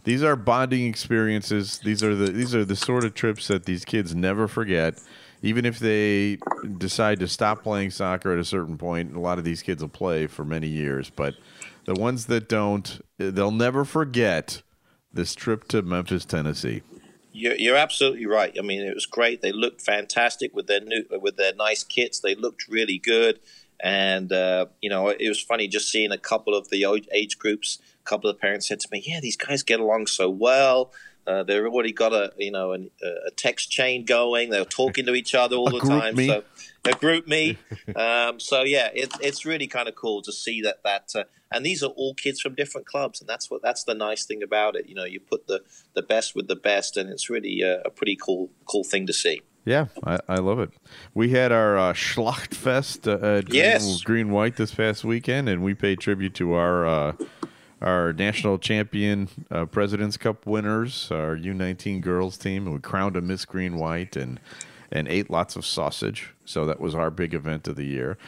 these 0.07 0.23
are 0.23 0.37
bonding 0.37 0.87
experiences. 0.87 1.81
These 1.81 2.03
are 2.05 2.15
the 2.15 2.31
these 2.31 2.55
are 2.55 2.65
the 2.65 2.77
sort 2.77 3.05
of 3.05 3.13
trips 3.13 3.49
that 3.49 3.65
these 3.65 3.85
kids 3.85 4.15
never 4.15 4.47
forget. 4.47 5.03
Even 5.43 5.67
if 5.67 5.81
they 5.81 6.39
decide 6.79 7.19
to 7.21 7.29
stop 7.29 7.65
playing 7.65 7.91
soccer 7.91 8.33
at 8.33 8.39
a 8.39 8.45
certain 8.45 8.79
point, 8.79 9.15
a 9.15 9.21
lot 9.21 9.37
of 9.37 9.45
these 9.45 9.63
kids 9.63 9.83
will 9.83 9.89
play 9.89 10.29
for 10.29 10.45
many 10.45 10.69
years. 10.69 11.11
But 11.11 11.35
the 11.87 11.95
ones 11.95 12.27
that 12.27 12.49
don't, 12.49 13.01
they'll 13.19 13.51
never 13.51 13.85
forget 13.85 14.63
this 15.13 15.35
trip 15.35 15.67
to 15.69 15.83
Memphis, 15.83 16.25
Tennessee. 16.25 16.83
You're, 17.33 17.57
you're, 17.57 17.77
absolutely 17.77 18.27
right. 18.27 18.57
I 18.59 18.63
mean, 18.63 18.81
it 18.81 18.95
was 18.95 19.05
great. 19.05 19.43
They 19.43 19.53
looked 19.53 19.83
fantastic 19.83 20.55
with 20.55 20.69
their 20.69 20.81
new, 20.81 21.05
with 21.21 21.37
their 21.37 21.55
nice 21.55 21.85
kits. 21.85 22.21
They 22.21 22.35
looked 22.35 22.67
really 22.67 22.99
good, 22.99 23.41
and 23.81 24.33
uh, 24.33 24.67
you 24.81 24.89
know, 24.89 25.09
it 25.09 25.29
was 25.29 25.43
funny 25.43 25.69
just 25.69 25.91
seeing 25.91 26.13
a 26.13 26.19
couple 26.19 26.55
of 26.55 26.71
the 26.71 26.87
age 27.13 27.39
groups 27.39 27.79
couple 28.07 28.31
of 28.31 28.41
parents 28.41 28.69
said 28.69 28.81
to 28.81 28.89
me, 28.91 29.03
"Yeah, 29.07 29.21
these 29.21 29.37
guys 29.37 29.63
get 29.63 29.81
along 29.81 30.07
so 30.07 30.31
well. 30.31 30.93
Uh, 31.27 31.43
they've 31.43 31.65
already 31.65 31.93
got 31.93 32.13
a 32.13 32.33
you 32.39 32.53
know 32.53 32.73
an, 32.73 32.91
a 33.03 33.31
text 33.33 33.71
chain 33.71 34.05
going. 34.05 34.51
They're 34.51 34.65
talking 34.65 35.07
to 35.07 35.15
each 35.15 35.35
other 35.35 35.57
all 35.57 35.71
the 35.71 35.81
time. 35.81 36.15
Me. 36.15 36.29
So 36.29 36.45
a 36.85 36.91
GroupMe. 36.91 37.57
um, 37.97 38.39
so 38.39 38.63
yeah, 38.63 38.91
it, 38.95 39.13
it's 39.21 39.45
really 39.45 39.67
kind 39.67 39.89
of 39.89 39.95
cool 39.95 40.23
to 40.23 40.33
see 40.33 40.63
that 40.63 40.83
that. 40.85 41.11
Uh, 41.15 41.25
and 41.53 41.65
these 41.65 41.83
are 41.83 41.91
all 41.91 42.15
kids 42.15 42.41
from 42.41 42.55
different 42.55 42.87
clubs, 42.87 43.21
and 43.21 43.29
that's 43.29 43.51
what 43.51 43.63
that's 43.63 43.85
the 43.85 43.95
nice 43.95 44.25
thing 44.25 44.43
about 44.43 44.77
it. 44.77 44.89
You 44.89 44.95
know, 44.95 45.05
you 45.05 45.21
put 45.21 45.47
the 45.47 45.63
the 45.95 46.03
best 46.03 46.35
with 46.35 46.49
the 46.49 46.57
best, 46.57 46.97
and 46.97 47.11
it's 47.11 47.29
really 47.29 47.63
uh, 47.63 47.79
a 47.85 47.91
pretty 47.91 48.17
cool 48.17 48.51
cool 48.65 48.85
thing 48.85 49.07
to 49.07 49.13
see. 49.13 49.43
Yeah, 49.65 49.87
I, 50.05 50.21
I 50.29 50.37
love 50.37 50.61
it. 50.61 50.71
We 51.13 51.31
had 51.31 51.51
our 51.51 51.77
uh, 51.77 51.93
Schlachtfest 51.93 53.09
uh, 53.09 53.39
at 53.39 53.53
yes. 53.53 54.01
Green 54.03 54.31
White 54.31 54.57
this 54.57 54.73
past 54.73 55.05
weekend, 55.05 55.49
and 55.49 55.63
we 55.63 55.75
paid 55.75 55.99
tribute 55.99 56.35
to 56.35 56.53
our 56.53 56.87
uh, 56.87 57.13
our 57.81 58.13
national 58.13 58.59
champion 58.59 59.29
uh, 59.51 59.67
President's 59.67 60.17
Cup 60.17 60.47
winners, 60.47 61.11
our 61.11 61.37
U19 61.37 62.01
girls 62.01 62.37
team. 62.37 62.73
We 62.73 62.79
crowned 62.81 63.17
a 63.17 63.21
Miss 63.21 63.45
Green 63.45 63.77
White 63.77 64.17
and 64.17 64.41
and 64.93 65.09
ate 65.09 65.31
lots 65.31 65.57
of 65.57 65.67
sausage. 65.67 66.35
So 66.45 66.65
that 66.67 66.81
was 66.81 66.95
our 66.95 67.11
big 67.11 67.35
event 67.35 67.67
of 67.67 67.77
the 67.77 67.85
year. 67.85 68.19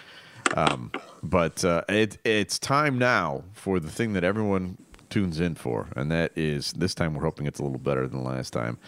Um, 0.56 0.90
but 1.22 1.64
uh, 1.64 1.82
it, 1.88 2.18
it's 2.24 2.58
time 2.58 2.98
now 2.98 3.44
for 3.52 3.78
the 3.78 3.90
thing 3.90 4.14
that 4.14 4.24
everyone 4.24 4.76
tunes 5.10 5.40
in 5.40 5.54
for, 5.54 5.88
and 5.96 6.10
that 6.10 6.32
is 6.36 6.72
this 6.72 6.94
time 6.94 7.14
we're 7.14 7.24
hoping 7.24 7.46
it's 7.46 7.60
a 7.60 7.62
little 7.62 7.78
better 7.78 8.06
than 8.08 8.24
last 8.24 8.52
time. 8.52 8.78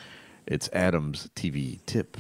It's 0.47 0.69
Adam's 0.73 1.31
TV 1.37 1.79
tip. 1.87 2.17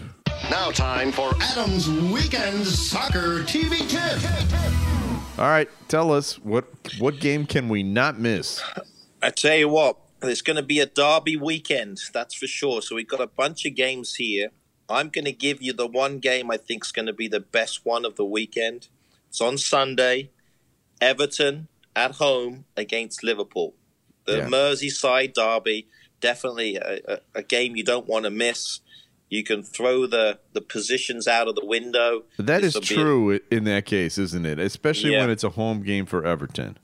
Now, 0.50 0.70
time 0.70 1.12
for 1.12 1.32
Adam's 1.40 1.88
Weekend 1.88 2.66
Soccer 2.66 3.40
TV 3.42 3.88
Tip. 3.88 5.09
All 5.40 5.48
right, 5.48 5.70
tell 5.88 6.12
us 6.12 6.34
what 6.38 6.66
what 6.98 7.18
game 7.18 7.46
can 7.46 7.70
we 7.70 7.82
not 7.82 8.18
miss? 8.18 8.62
I 9.22 9.30
tell 9.30 9.56
you 9.56 9.70
what, 9.70 9.96
it's 10.22 10.42
going 10.42 10.58
to 10.58 10.62
be 10.62 10.80
a 10.80 10.84
derby 10.86 11.34
weekend, 11.34 11.98
that's 12.12 12.34
for 12.34 12.46
sure. 12.46 12.82
So 12.82 12.94
we've 12.94 13.08
got 13.08 13.22
a 13.22 13.26
bunch 13.26 13.64
of 13.64 13.74
games 13.74 14.16
here. 14.16 14.50
I'm 14.90 15.08
going 15.08 15.24
to 15.24 15.32
give 15.32 15.62
you 15.62 15.72
the 15.72 15.86
one 15.86 16.18
game 16.18 16.50
I 16.50 16.58
think 16.58 16.84
is 16.84 16.92
going 16.92 17.06
to 17.06 17.14
be 17.14 17.26
the 17.26 17.40
best 17.40 17.86
one 17.86 18.04
of 18.04 18.16
the 18.16 18.24
weekend. 18.24 18.88
It's 19.30 19.40
on 19.40 19.56
Sunday. 19.56 20.30
Everton 21.00 21.68
at 21.96 22.16
home 22.16 22.66
against 22.76 23.24
Liverpool. 23.24 23.74
The 24.26 24.38
yeah. 24.38 24.46
Merseyside 24.46 25.32
derby, 25.32 25.88
definitely 26.20 26.76
a, 26.76 26.98
a, 27.08 27.18
a 27.36 27.42
game 27.42 27.76
you 27.76 27.84
don't 27.84 28.06
want 28.06 28.26
to 28.26 28.30
miss. 28.30 28.80
You 29.30 29.42
can 29.44 29.62
throw 29.62 30.06
the, 30.06 30.40
the 30.52 30.60
positions 30.60 31.26
out 31.26 31.48
of 31.48 31.54
the 31.54 31.64
window. 31.64 32.24
That 32.36 32.60
this 32.60 32.76
is 32.76 32.86
true 32.86 33.36
a, 33.36 33.54
in 33.54 33.64
that 33.64 33.86
case, 33.86 34.18
isn't 34.18 34.44
it? 34.44 34.58
Especially 34.58 35.12
yeah. 35.12 35.20
when 35.20 35.30
it's 35.30 35.44
a 35.44 35.50
home 35.50 35.82
game 35.82 36.04
for 36.04 36.26
Everton. 36.26 36.76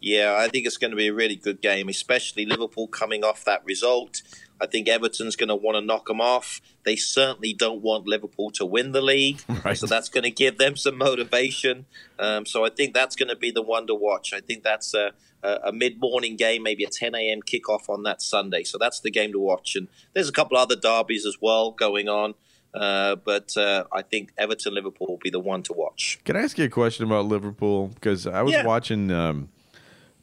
Yeah, 0.00 0.36
I 0.38 0.48
think 0.48 0.66
it's 0.66 0.76
going 0.76 0.90
to 0.90 0.98
be 0.98 1.08
a 1.08 1.14
really 1.14 1.34
good 1.34 1.62
game, 1.62 1.88
especially 1.88 2.44
Liverpool 2.44 2.88
coming 2.88 3.24
off 3.24 3.42
that 3.46 3.64
result. 3.64 4.20
I 4.60 4.66
think 4.66 4.88
Everton's 4.88 5.36
going 5.36 5.48
to 5.48 5.56
want 5.56 5.76
to 5.76 5.80
knock 5.80 6.06
them 6.06 6.20
off. 6.20 6.60
They 6.84 6.96
certainly 6.96 7.52
don't 7.52 7.82
want 7.82 8.06
Liverpool 8.06 8.50
to 8.52 8.64
win 8.64 8.92
the 8.92 9.00
league, 9.00 9.42
right. 9.64 9.76
so 9.76 9.86
that's 9.86 10.08
going 10.08 10.24
to 10.24 10.30
give 10.30 10.58
them 10.58 10.76
some 10.76 10.96
motivation. 10.96 11.86
Um, 12.18 12.46
so 12.46 12.64
I 12.64 12.70
think 12.70 12.94
that's 12.94 13.16
going 13.16 13.28
to 13.28 13.36
be 13.36 13.50
the 13.50 13.62
one 13.62 13.86
to 13.88 13.94
watch. 13.94 14.32
I 14.32 14.40
think 14.40 14.62
that's 14.62 14.94
a, 14.94 15.12
a, 15.42 15.72
mid-morning 15.72 16.36
game, 16.36 16.62
maybe 16.62 16.84
a 16.84 16.88
10 16.88 17.14
a.m. 17.14 17.40
kickoff 17.42 17.88
on 17.88 18.04
that 18.04 18.22
Sunday. 18.22 18.62
So 18.62 18.78
that's 18.78 19.00
the 19.00 19.10
game 19.10 19.32
to 19.32 19.38
watch. 19.38 19.76
And 19.76 19.88
there's 20.14 20.28
a 20.28 20.32
couple 20.32 20.56
other 20.56 20.76
derbies 20.76 21.26
as 21.26 21.36
well 21.40 21.72
going 21.72 22.08
on. 22.08 22.34
Uh, 22.72 23.14
but 23.16 23.56
uh, 23.56 23.84
I 23.92 24.02
think 24.02 24.32
Everton 24.36 24.74
Liverpool 24.74 25.06
will 25.06 25.18
be 25.18 25.30
the 25.30 25.38
one 25.38 25.62
to 25.64 25.72
watch. 25.72 26.18
Can 26.24 26.36
I 26.36 26.40
ask 26.40 26.58
you 26.58 26.64
a 26.64 26.68
question 26.68 27.06
about 27.06 27.26
Liverpool? 27.26 27.88
Because 27.88 28.26
I 28.26 28.42
was 28.42 28.52
yeah. 28.52 28.64
watching 28.64 29.12
um, 29.12 29.48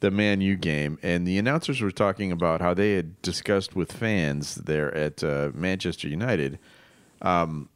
the 0.02 0.12
Man 0.12 0.42
U 0.42 0.58
game, 0.58 1.00
and 1.02 1.26
the 1.26 1.38
announcers 1.38 1.80
were 1.80 1.92
talking 1.92 2.32
about 2.32 2.60
how 2.60 2.74
they 2.74 2.96
had 2.96 3.22
discussed 3.22 3.76
with 3.76 3.92
fans 3.92 4.56
there 4.56 4.94
at 4.94 5.24
uh, 5.24 5.52
Manchester 5.54 6.08
United. 6.08 6.60
Um, 7.22 7.70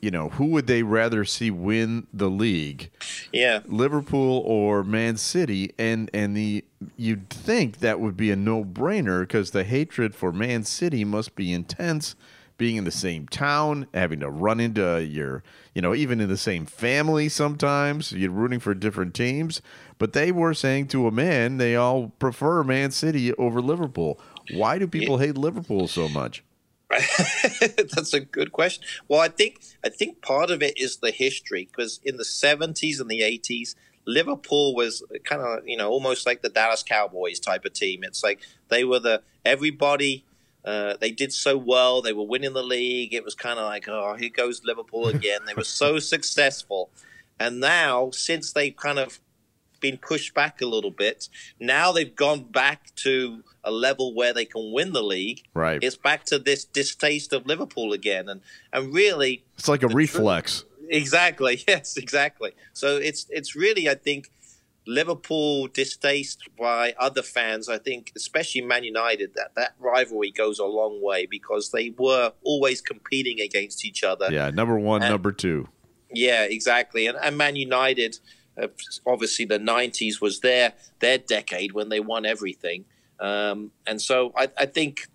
you 0.00 0.10
know, 0.10 0.30
who 0.30 0.46
would 0.46 0.66
they 0.66 0.82
rather 0.82 1.24
see 1.24 1.50
win 1.50 2.06
the 2.12 2.28
league? 2.30 2.90
Yeah, 3.32 3.60
Liverpool 3.66 4.42
or 4.44 4.82
Man 4.84 5.16
City, 5.16 5.74
and 5.78 6.10
and 6.12 6.36
the 6.36 6.64
you'd 6.96 7.28
think 7.30 7.78
that 7.78 8.00
would 8.00 8.16
be 8.16 8.30
a 8.30 8.36
no 8.36 8.64
brainer 8.64 9.20
because 9.20 9.50
the 9.50 9.64
hatred 9.64 10.14
for 10.14 10.32
Man 10.32 10.64
City 10.64 11.04
must 11.04 11.34
be 11.34 11.52
intense 11.52 12.16
being 12.58 12.76
in 12.76 12.84
the 12.84 12.90
same 12.90 13.28
town, 13.28 13.86
having 13.92 14.20
to 14.20 14.30
run 14.30 14.60
into 14.60 15.04
your, 15.04 15.42
you 15.74 15.82
know, 15.82 15.94
even 15.94 16.20
in 16.20 16.28
the 16.28 16.36
same 16.36 16.66
family 16.66 17.28
sometimes. 17.28 18.12
You're 18.12 18.30
rooting 18.30 18.60
for 18.60 18.74
different 18.74 19.14
teams. 19.14 19.60
But 19.98 20.12
they 20.12 20.32
were 20.32 20.54
saying 20.54 20.88
to 20.88 21.06
a 21.06 21.10
man 21.10 21.58
they 21.58 21.76
all 21.76 22.12
prefer 22.18 22.62
Man 22.62 22.90
City 22.90 23.32
over 23.34 23.60
Liverpool. 23.60 24.20
Why 24.52 24.78
do 24.78 24.86
people 24.86 25.18
hate 25.18 25.36
Liverpool 25.36 25.88
so 25.88 26.08
much? 26.08 26.42
That's 26.90 28.14
a 28.14 28.20
good 28.20 28.52
question. 28.52 28.84
Well, 29.08 29.20
I 29.20 29.28
think 29.28 29.60
I 29.84 29.88
think 29.88 30.22
part 30.22 30.50
of 30.50 30.62
it 30.62 30.78
is 30.78 30.98
the 30.98 31.10
history 31.10 31.68
because 31.70 32.00
in 32.04 32.16
the 32.16 32.24
seventies 32.24 33.00
and 33.00 33.10
the 33.10 33.22
eighties, 33.22 33.74
Liverpool 34.06 34.74
was 34.74 35.02
kind 35.24 35.42
of 35.42 35.66
you 35.66 35.76
know 35.76 35.90
almost 35.90 36.26
like 36.26 36.42
the 36.42 36.48
Dallas 36.48 36.84
Cowboys 36.84 37.40
type 37.40 37.64
of 37.64 37.72
team. 37.72 38.04
It's 38.04 38.22
like 38.22 38.40
they 38.68 38.84
were 38.84 39.00
the 39.00 39.22
everybody. 39.44 40.24
Uh, 40.66 40.96
they 41.00 41.12
did 41.12 41.32
so 41.32 41.56
well. 41.56 42.02
They 42.02 42.12
were 42.12 42.26
winning 42.26 42.52
the 42.52 42.62
league. 42.62 43.14
It 43.14 43.24
was 43.24 43.36
kind 43.36 43.58
of 43.58 43.66
like, 43.66 43.88
oh, 43.88 44.14
here 44.18 44.30
goes 44.30 44.62
Liverpool 44.64 45.06
again. 45.16 45.40
they 45.46 45.54
were 45.54 45.64
so 45.64 45.98
successful, 46.00 46.90
and 47.38 47.60
now 47.60 48.10
since 48.10 48.52
they've 48.52 48.74
kind 48.76 48.98
of 48.98 49.20
been 49.78 49.98
pushed 49.98 50.34
back 50.34 50.60
a 50.60 50.66
little 50.66 50.90
bit, 50.90 51.28
now 51.60 51.92
they've 51.92 52.16
gone 52.16 52.42
back 52.44 52.94
to 52.96 53.44
a 53.62 53.70
level 53.70 54.14
where 54.14 54.32
they 54.32 54.44
can 54.44 54.72
win 54.72 54.92
the 54.92 55.02
league. 55.02 55.42
Right. 55.54 55.78
It's 55.82 55.96
back 55.96 56.24
to 56.26 56.38
this 56.38 56.64
distaste 56.64 57.32
of 57.32 57.46
Liverpool 57.46 57.92
again, 57.92 58.28
and 58.28 58.40
and 58.72 58.92
really, 58.92 59.44
it's 59.56 59.68
like 59.68 59.82
a 59.84 59.88
reflex. 59.88 60.62
Truth, 60.62 60.72
exactly. 60.90 61.64
Yes. 61.68 61.96
Exactly. 61.96 62.52
So 62.72 62.96
it's 62.96 63.26
it's 63.30 63.54
really, 63.54 63.88
I 63.88 63.94
think, 63.94 64.30
Liverpool 64.86 65.66
distaste 65.68 66.48
by 66.58 66.94
other 66.98 67.22
fans. 67.22 67.68
I 67.68 67.78
think, 67.78 68.12
especially 68.16 68.60
Man 68.62 68.84
United, 68.84 69.34
that 69.34 69.54
that 69.56 69.74
rivalry 69.78 70.30
goes 70.30 70.58
a 70.58 70.64
long 70.64 71.02
way 71.02 71.26
because 71.26 71.70
they 71.70 71.90
were 71.98 72.32
always 72.44 72.80
competing 72.80 73.40
against 73.40 73.84
each 73.84 74.04
other. 74.04 74.28
Yeah. 74.30 74.50
Number 74.50 74.78
one, 74.78 75.02
and, 75.02 75.10
number 75.10 75.32
two. 75.32 75.68
Yeah. 76.12 76.44
Exactly. 76.44 77.06
And, 77.06 77.18
and 77.20 77.36
Man 77.36 77.56
United. 77.56 78.18
Uh, 78.60 78.68
obviously, 79.06 79.44
the 79.44 79.58
'90s 79.58 80.20
was 80.20 80.40
their 80.40 80.72
their 81.00 81.18
decade 81.18 81.72
when 81.72 81.90
they 81.90 82.00
won 82.00 82.24
everything. 82.24 82.86
Um, 83.20 83.70
and 83.86 84.00
so 84.00 84.32
I, 84.36 84.48
I, 84.58 84.66
think 84.66 85.08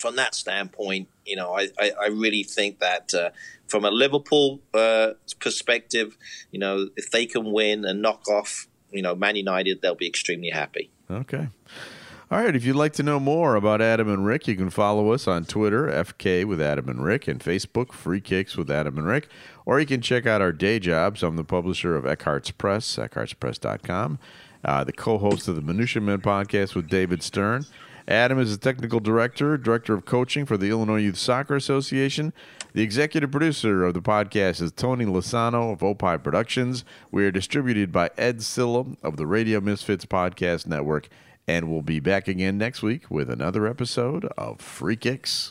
from 0.00 0.16
that 0.16 0.34
standpoint, 0.34 1.08
you 1.24 1.36
know, 1.36 1.52
I, 1.52 1.68
I, 1.78 1.92
I 2.02 2.06
really 2.08 2.42
think 2.42 2.80
that 2.80 3.14
uh, 3.14 3.30
from 3.68 3.84
a 3.84 3.90
Liverpool 3.90 4.60
uh, 4.74 5.10
perspective, 5.40 6.16
you 6.50 6.58
know, 6.58 6.88
if 6.96 7.10
they 7.10 7.26
can 7.26 7.52
win 7.52 7.84
and 7.84 8.02
knock 8.02 8.28
off, 8.28 8.67
you 8.90 9.02
know, 9.02 9.14
Man 9.14 9.36
United, 9.36 9.82
they'll 9.82 9.94
be 9.94 10.06
extremely 10.06 10.50
happy. 10.50 10.90
Okay. 11.10 11.48
All 12.30 12.42
right. 12.42 12.54
If 12.54 12.64
you'd 12.64 12.76
like 12.76 12.92
to 12.94 13.02
know 13.02 13.18
more 13.18 13.56
about 13.56 13.80
Adam 13.80 14.08
and 14.08 14.26
Rick, 14.26 14.46
you 14.48 14.56
can 14.56 14.70
follow 14.70 15.12
us 15.12 15.26
on 15.26 15.46
Twitter, 15.46 15.86
FK 15.86 16.44
with 16.44 16.60
Adam 16.60 16.88
and 16.88 17.02
Rick, 17.02 17.26
and 17.26 17.40
Facebook, 17.40 17.92
Free 17.92 18.20
Kicks 18.20 18.56
with 18.56 18.70
Adam 18.70 18.98
and 18.98 19.06
Rick. 19.06 19.28
Or 19.64 19.80
you 19.80 19.86
can 19.86 20.02
check 20.02 20.26
out 20.26 20.42
our 20.42 20.52
day 20.52 20.78
jobs. 20.78 21.22
I'm 21.22 21.36
the 21.36 21.44
publisher 21.44 21.96
of 21.96 22.04
Eckhartz 22.04 22.56
Press, 22.56 22.96
eckhartzpress.com 22.96 24.18
uh, 24.64 24.84
the 24.84 24.92
co 24.92 25.18
host 25.18 25.48
of 25.48 25.56
the 25.56 25.62
Minutia 25.62 26.02
Men 26.02 26.20
podcast 26.20 26.74
with 26.74 26.88
David 26.88 27.22
Stern. 27.22 27.66
Adam 28.08 28.38
is 28.38 28.50
the 28.50 28.56
technical 28.56 29.00
director, 29.00 29.58
director 29.58 29.92
of 29.92 30.06
coaching 30.06 30.46
for 30.46 30.56
the 30.56 30.70
Illinois 30.70 30.96
Youth 30.96 31.18
Soccer 31.18 31.54
Association. 31.54 32.32
The 32.72 32.80
executive 32.82 33.30
producer 33.30 33.84
of 33.84 33.92
the 33.92 34.00
podcast 34.00 34.62
is 34.62 34.72
Tony 34.72 35.04
Lasano 35.04 35.74
of 35.74 35.82
Opie 35.82 36.16
Productions. 36.16 36.86
We 37.10 37.26
are 37.26 37.30
distributed 37.30 37.92
by 37.92 38.10
Ed 38.16 38.38
Cilla 38.38 38.96
of 39.02 39.18
the 39.18 39.26
Radio 39.26 39.60
Misfits 39.60 40.06
Podcast 40.06 40.66
Network. 40.66 41.10
And 41.46 41.70
we'll 41.70 41.82
be 41.82 42.00
back 42.00 42.28
again 42.28 42.56
next 42.56 42.82
week 42.82 43.10
with 43.10 43.28
another 43.28 43.66
episode 43.66 44.24
of 44.38 44.62
Free 44.62 44.96
Kicks. 44.96 45.50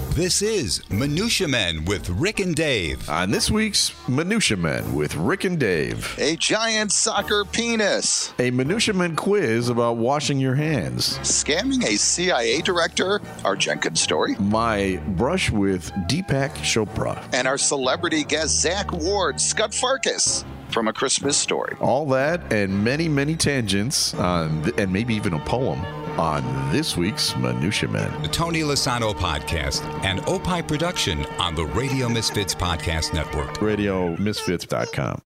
This 0.15 0.41
is 0.41 0.81
Minutia 0.89 1.47
Men 1.47 1.85
with 1.85 2.09
Rick 2.09 2.41
and 2.41 2.53
Dave. 2.53 3.09
On 3.09 3.31
this 3.31 3.49
week's 3.49 3.93
Minutia 4.09 4.57
Men 4.57 4.93
with 4.93 5.15
Rick 5.15 5.45
and 5.45 5.57
Dave, 5.57 6.13
a 6.19 6.35
giant 6.35 6.91
soccer 6.91 7.45
penis, 7.45 8.33
a 8.37 8.51
Minutia 8.51 8.93
Men 8.93 9.15
quiz 9.15 9.69
about 9.69 9.95
washing 9.95 10.37
your 10.37 10.53
hands, 10.53 11.17
scamming 11.19 11.85
a 11.85 11.95
CIA 11.95 12.59
director, 12.59 13.21
our 13.45 13.55
Jenkins 13.55 14.01
story, 14.01 14.35
my 14.37 15.01
brush 15.07 15.49
with 15.49 15.89
Deepak 16.09 16.55
Chopra, 16.55 17.23
and 17.33 17.47
our 17.47 17.57
celebrity 17.57 18.25
guest 18.25 18.59
Zack 18.59 18.91
Ward, 18.91 19.39
Scott 19.39 19.73
Farkas 19.73 20.43
from 20.71 20.89
A 20.89 20.93
Christmas 20.93 21.37
Story. 21.37 21.77
All 21.79 22.05
that 22.07 22.51
and 22.51 22.83
many, 22.83 23.07
many 23.07 23.37
tangents, 23.37 24.13
on, 24.15 24.73
and 24.77 24.91
maybe 24.91 25.15
even 25.15 25.33
a 25.33 25.39
poem 25.39 25.81
on 26.21 26.71
this 26.71 26.95
week's 26.95 27.35
Minutia 27.35 27.89
Men. 27.89 28.21
The 28.21 28.27
Tony 28.27 28.61
Lasano 28.61 29.15
podcast 29.15 29.81
and 30.05 30.19
Opie 30.29 30.61
production 30.61 31.25
on 31.39 31.55
the 31.55 31.65
Radio 31.65 32.07
Misfits 32.07 32.53
Podcast 32.53 33.11
Network. 33.11 33.57
RadioMisfits.com. 33.57 35.19